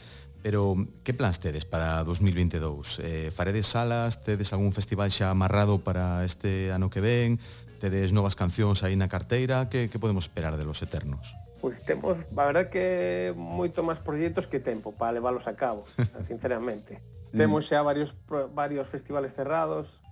[0.45, 0.77] Pero
[1.09, 3.01] que plans tedes para 2022?
[3.01, 7.41] Eh, faredes salas, tedes algún festival xa amarrado para este ano que ven?
[7.81, 9.73] Tedes novas cancións aí na carteira?
[9.73, 11.33] Que, que podemos esperar de los Eternos?
[11.65, 15.81] Pois pues temos, a verdad que moito máis proxectos que tempo para leválos a cabo,
[16.29, 17.01] sinceramente.
[17.33, 17.69] temos mm.
[17.73, 18.13] xa varios
[18.53, 20.05] varios festivales cerrados,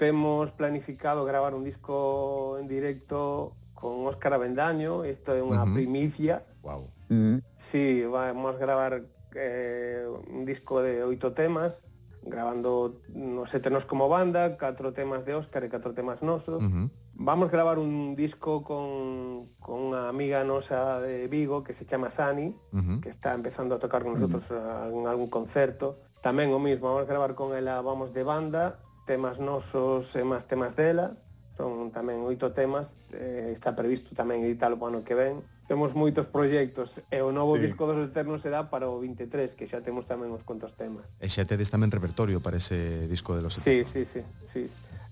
[0.00, 5.76] temos planificado gravar un disco en directo con Óscar Avendaño, isto é unha uh -huh.
[5.76, 6.40] primicia.
[6.64, 6.88] Wow.
[7.12, 7.36] Uh -huh.
[7.52, 9.04] Sí, vamos gravar
[9.34, 11.82] eh, un disco de oito temas,
[12.22, 16.62] grabando no eternos como banda, catro temas de Óscar e catro temas nosos.
[16.62, 16.86] Uh -huh.
[17.14, 22.56] Vamos gravar un disco con, con unha amiga nosa de Vigo que se chama Sani,
[22.72, 22.98] uh -huh.
[22.98, 24.98] que está empezando a tocar con nosotros uh -huh.
[24.98, 26.00] en algún concerto.
[26.24, 30.72] Tamén o mismo, vamos gravar con ela Vamos de banda, temas nosos e máis temas
[30.74, 31.20] dela.
[31.54, 36.28] Son tamén oito temas, eh, está previsto tamén editalo o ano que ven temos moitos
[36.28, 37.68] proxectos e o novo sí.
[37.68, 41.16] disco dos Eternos será para o 23, que xa temos tamén os contos temas.
[41.20, 43.88] E xa tedes tamén repertorio para ese disco de los Eternos.
[43.88, 44.62] Sí, sí, sí, sí.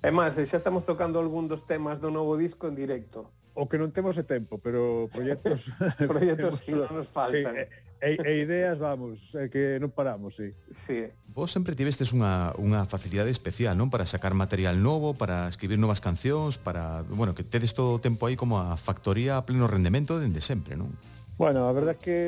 [0.03, 3.32] E máis, xa estamos tocando algún dos temas do novo disco en directo.
[3.57, 5.68] O que non temos é tempo, pero proxectos...
[6.11, 7.57] proxectos si non nos faltan.
[7.57, 10.50] Sí, e, e ideas, vamos, é que non paramos, sí.
[10.74, 11.07] Sí.
[11.30, 13.94] Vos sempre tivestes unha, unha facilidade especial, non?
[13.94, 18.26] Para sacar material novo, para escribir novas cancións, para, bueno, que tedes todo o tempo
[18.26, 20.90] aí como a factoría a pleno rendemento dende sempre, non?
[21.38, 22.18] Bueno, a verdade é que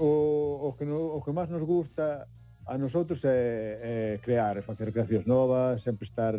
[0.00, 2.24] o, o que no, o que máis nos gusta
[2.64, 6.32] a nosotros é, é crear, facer creacións novas, sempre estar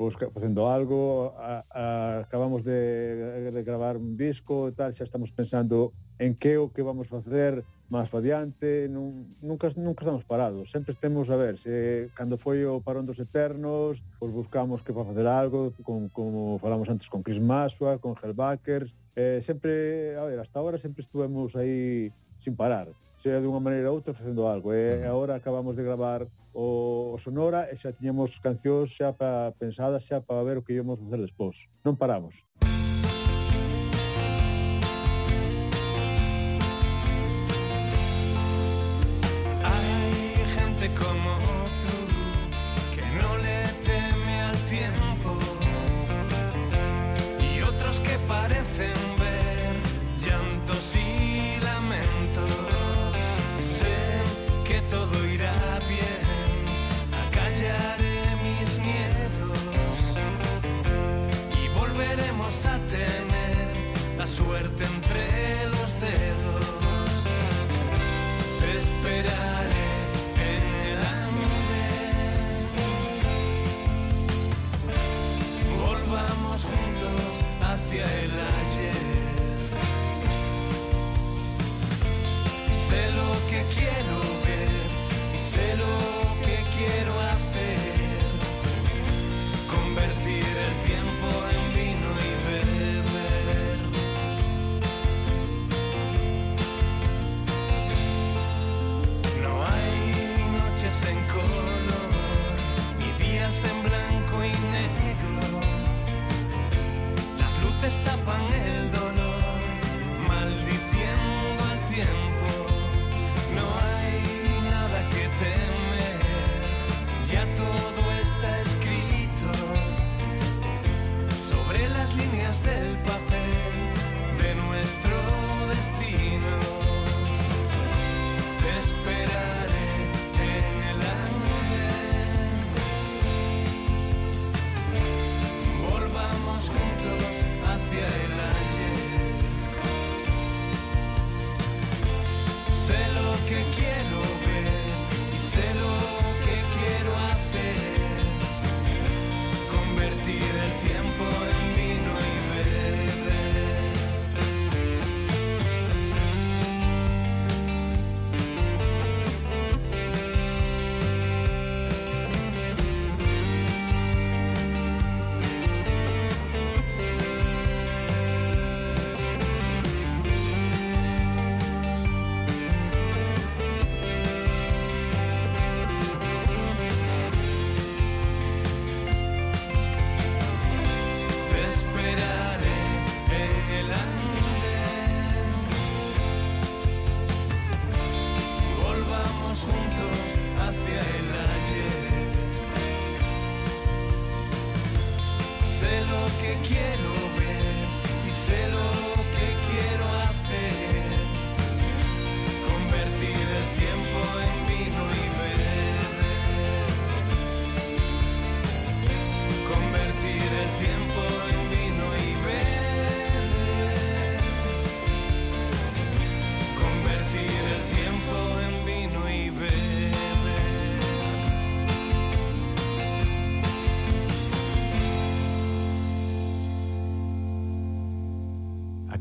[0.00, 1.84] pois, facendo algo, a, a,
[2.24, 6.82] acabamos de, de gravar un disco, e tal, xa estamos pensando en que o que
[6.82, 12.08] vamos facer máis para diante, nun, nunca, nunca estamos parados, sempre temos a ver, se
[12.16, 16.88] cando foi o parón dos eternos, pois buscamos que para facer algo, con, como falamos
[16.88, 22.10] antes con Chris Masua, con Hellbackers, eh, sempre, a ver, hasta ahora sempre estuvemos aí
[22.40, 22.88] sin parar,
[23.20, 24.72] sea de unha maneira ou outra facendo algo.
[24.72, 30.04] E agora acabamos de gravar o, o Sonora e xa tiñamos cancións xa pa, pensadas
[30.04, 31.56] xa para ver o que íamos facer despois.
[31.84, 32.36] Non paramos.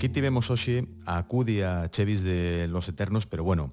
[0.04, 3.72] Aquí tivemos hoxe a acudia Chevis de Los Eternos, pero bueno,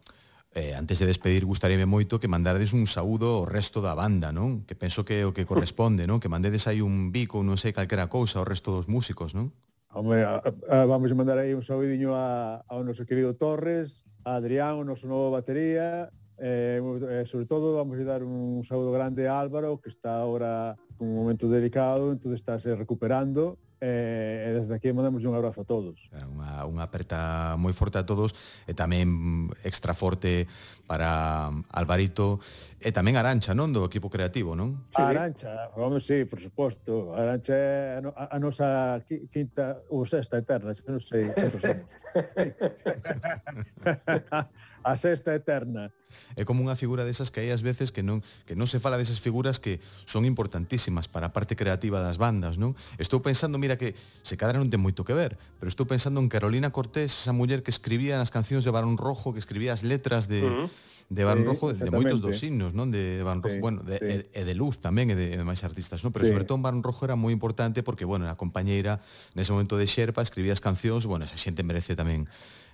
[0.54, 4.62] eh, antes de despedir gustaríame moito que mandardes un saúdo ao resto da banda, non?
[4.62, 6.22] Que penso que o que corresponde, non?
[6.22, 9.50] Que mandedes aí un bico, non sei, calquera cousa ao resto dos músicos, non?
[9.90, 10.38] Home, a,
[10.70, 14.86] a, vamos a mandar aí un saúdiño a, ao noso querido Torres, a Adrián, o
[14.86, 19.82] noso novo batería, eh, eh, sobre todo vamos a dar un saúdo grande a Álvaro,
[19.82, 25.24] que está agora un momento delicado, entón está se recuperando, Eh, e desde aquí mandamos
[25.24, 25.96] un abrazo a todos.
[26.12, 28.36] Unha, unha aperta moi forte a todos
[28.68, 30.44] e tamén extra forte
[30.84, 32.44] para Alvarito
[32.76, 33.72] e tamén Arancha, non?
[33.72, 34.84] Do equipo creativo, non?
[34.92, 35.00] Sí.
[35.00, 37.16] Arancha, vamos, sí, por suposto.
[37.16, 39.00] Arancha é a, a nosa
[39.32, 41.32] quinta ou sexta eterna, non sei.
[44.82, 45.92] a sexta eterna.
[46.34, 48.98] É como unha figura desas que hai ás veces que non que non se fala
[48.98, 49.78] desas figuras que
[50.08, 52.74] son importantísimas para a parte creativa das bandas, non?
[52.98, 56.26] Estou pensando, mira que se cadra non ten moito que ver, pero estou pensando en
[56.32, 60.26] Carolina Cortés, esa muller que escribía as cancións de Barón Rojo, que escribía as letras
[60.26, 62.94] de uh -huh de Van sí, Rojo de moitos dos signos, non?
[62.94, 64.30] De, de Van Rojo, sí, bueno, de, sí.
[64.30, 66.14] e, e de Luz tamén e de, de máis artistas, non?
[66.14, 66.30] Pero sí.
[66.30, 69.02] sobre todo Van Rojo era moi importante porque, bueno, a compañeira
[69.34, 72.30] nese momento de Xerpa escribía as cancións, bueno, esa xente merece tamén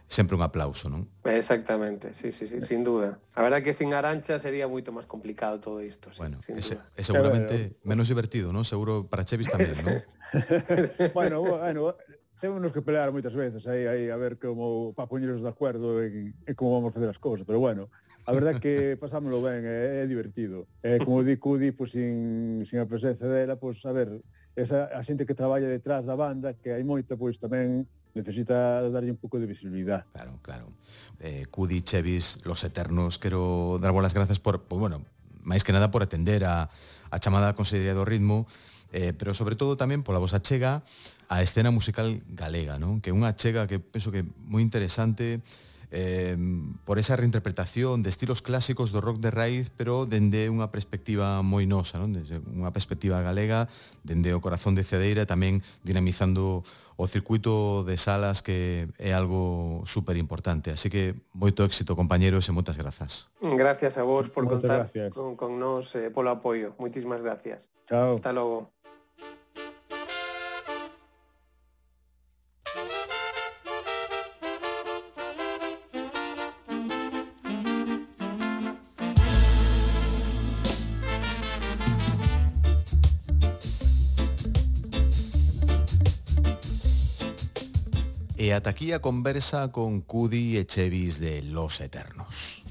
[0.09, 1.11] sempre un aplauso, non?
[1.27, 3.19] Exactamente, sí, sí, sí, sin duda.
[3.35, 6.15] A verdad que sin Arancha sería moito máis complicado todo isto.
[6.15, 7.89] Sí, bueno, ese, é seguramente claro.
[7.89, 8.63] menos divertido, non?
[8.63, 9.99] Seguro para Chevis tamén, non?
[11.11, 11.99] bueno, bueno,
[12.41, 16.35] temos que pelear moitas veces aí, aí a ver como para poñeros de acuerdo en,
[16.47, 17.91] en como vamos a facer as cousas, pero bueno,
[18.27, 20.67] a verdade que pasámoslo ben, é, é divertido.
[20.83, 24.23] É, como di Cudi, pois sin, sin a presencia dela, pois a ver,
[24.55, 27.87] esa a xente que traballa detrás da banda, que hai moita, pois tamén
[28.17, 30.09] necesita darlle un pouco de visibilidade.
[30.17, 30.73] Claro, claro.
[31.21, 35.05] Eh, Cudi, Chevis, Los Eternos, quero dar boas grazas por, por bueno,
[35.45, 36.73] máis que nada por atender a,
[37.13, 38.49] a chamada Consellería do Ritmo,
[38.91, 40.81] eh, pero sobre todo tamén pola vosa chega
[41.29, 43.05] á escena musical galega, non?
[43.05, 45.45] Que é unha chega que penso que moi interesante,
[45.91, 46.37] eh,
[46.85, 51.67] por esa reinterpretación de estilos clásicos do rock de raíz, pero dende unha perspectiva moi
[51.67, 52.15] nosa, non?
[52.15, 53.71] Desde unha perspectiva galega,
[54.03, 56.67] dende o corazón de Cedeira, tamén dinamizando
[56.97, 60.73] o circuito de salas que é algo super importante.
[60.73, 63.29] Así que moito éxito, compañeros, e moitas grazas.
[63.41, 65.13] Gracias a vos por moitas contar gracias.
[65.13, 66.73] con, con nos eh, polo apoio.
[66.81, 67.69] Moitísimas gracias.
[67.85, 68.17] Chao.
[68.17, 68.76] Hasta logo.
[88.57, 92.65] ata aquí a conversa con Cudi e Chevis de Los Eternos.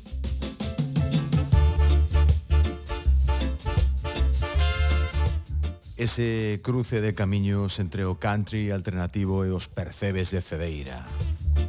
[5.95, 11.05] Ese cruce de camiños entre o country alternativo e os percebes de Cedeira.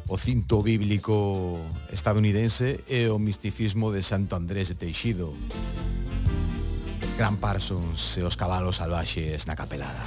[0.09, 1.61] O cinto bíblico
[1.93, 5.37] estadounidense e o misticismo de Santo Andrés de Teixido.
[7.21, 10.05] Gran Parsons e os cabalos salvaxes na capelada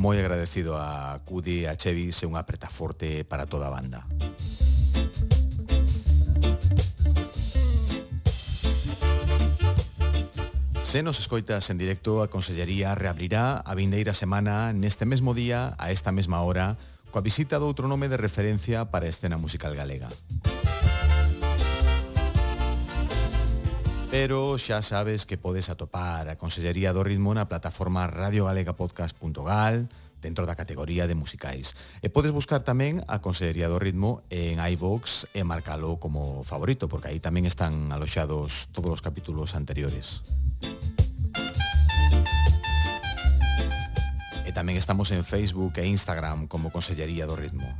[0.00, 4.08] moi agradecido a Cudi e a Chevis e unha aperta forte para toda a banda.
[10.80, 15.92] Se nos escoitas en directo, a Consellería reabrirá a vindeira semana neste mesmo día, a
[15.92, 16.80] esta mesma hora,
[17.12, 20.08] coa visita doutro nome de referencia para a escena musical galega.
[24.10, 29.86] Pero xa sabes que podes atopar a Consellería do Ritmo na plataforma radiogalegapodcast.gal
[30.18, 31.78] dentro da categoría de musicais.
[32.02, 37.14] E podes buscar tamén a Consellería do Ritmo en iVox e marcalo como favorito, porque
[37.14, 40.26] aí tamén están aloxados todos os capítulos anteriores.
[44.42, 47.70] E tamén estamos en Facebook e Instagram como Consellería do Ritmo.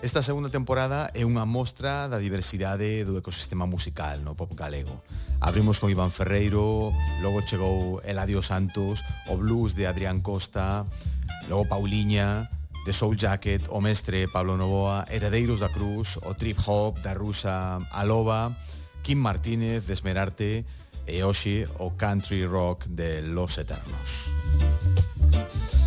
[0.00, 4.94] Esta segunda temporada é unha mostra da diversidade do ecosistema musical no pop galego.
[5.42, 10.86] Abrimos con Iván Ferreiro, logo chegou Eladio Santos, o blues de Adrián Costa,
[11.50, 12.46] logo Pauliña,
[12.86, 17.82] The Soul Jacket, o mestre Pablo Novoa, Heredeiros da Cruz, o Trip Hop da rusa
[17.90, 18.54] Aloba,
[19.02, 20.62] Kim Martínez de Esmerarte
[21.10, 24.30] e hoxe o Country Rock de Los Eternos.
[25.26, 25.77] Música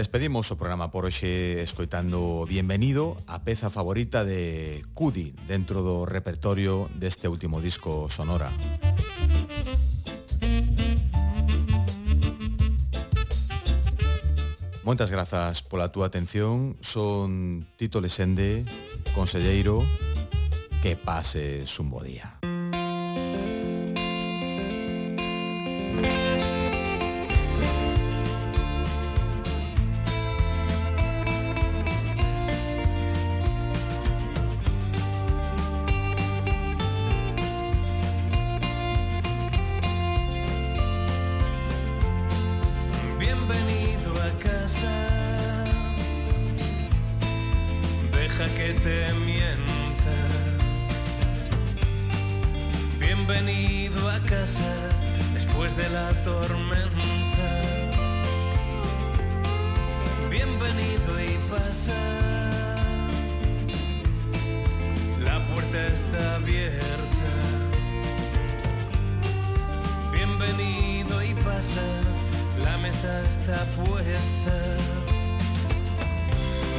[0.00, 6.88] Despedimos o programa por hoxe escoitando Bienvenido a peza favorita de Cudi dentro do repertorio
[6.96, 8.48] deste último disco Sonora.
[14.88, 16.80] Moitas grazas pola túa atención.
[16.80, 18.64] Son Tito Lesende,
[19.12, 19.84] conselleiro.
[20.80, 22.39] Que pases un bo día.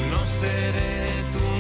[0.10, 1.51] No seré tu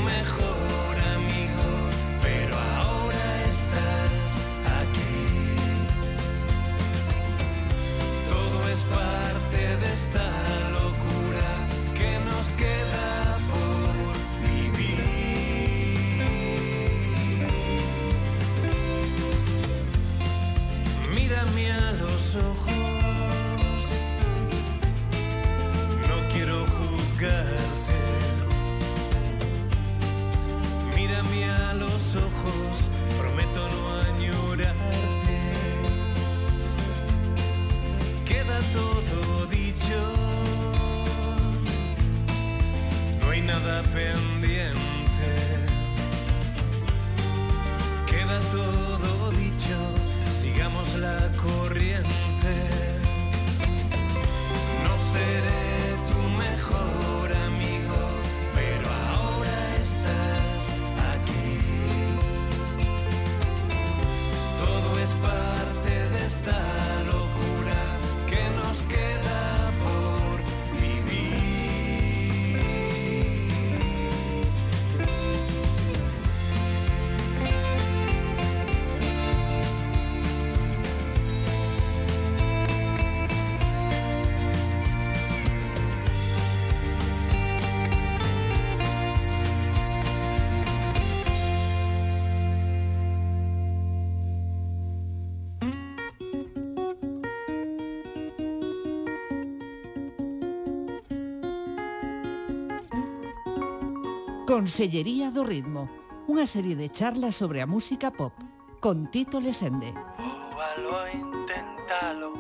[104.52, 105.88] Consellería do Ritmo,
[106.28, 108.36] unha serie de charlas sobre a música pop,
[108.84, 109.96] con Tito Lesende.
[110.20, 112.36] Oh, intentalo.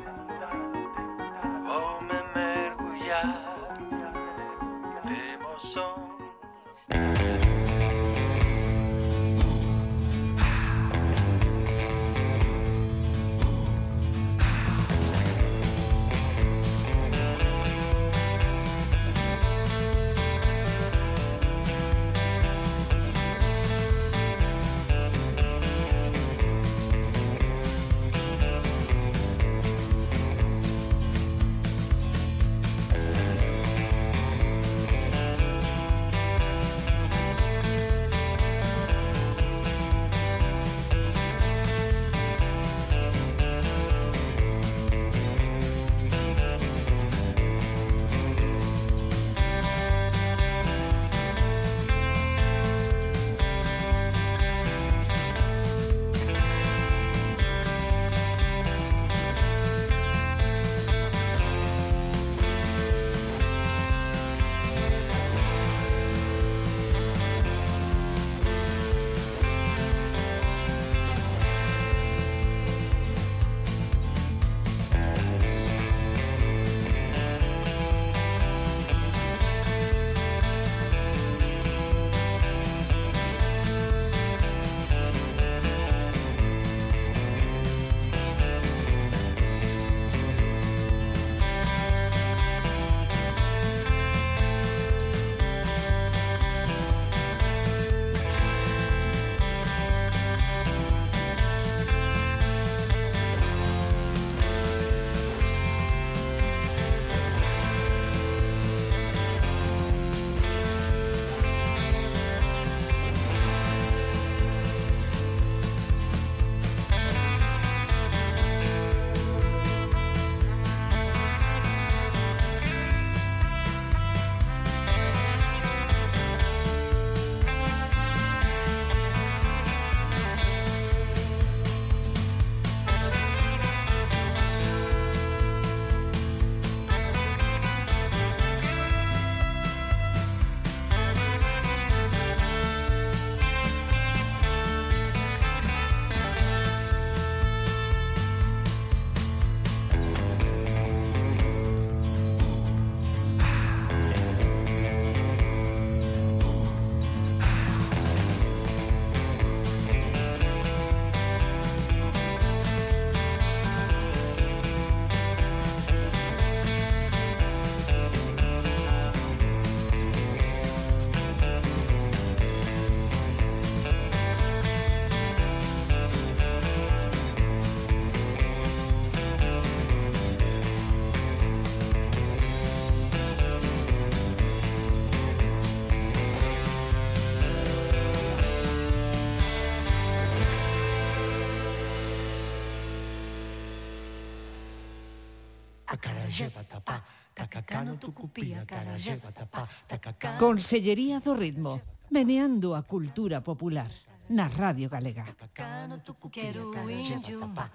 [197.81, 203.89] Bacano, Tucupía, Carallé, Guatapá, Tacacá Consellería do Ritmo Meneando a cultura popular
[204.29, 205.25] na Radio Galega.
[205.25, 207.71] Quero Tucupía, Carallé, Guatapá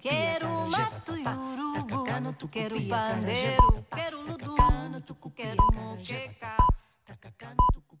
[0.00, 6.36] quero mato e urubu, quero pandeiro, quero Guatapá Tacacano, Tucupía, Carallé,
[7.04, 7.95] Guatapá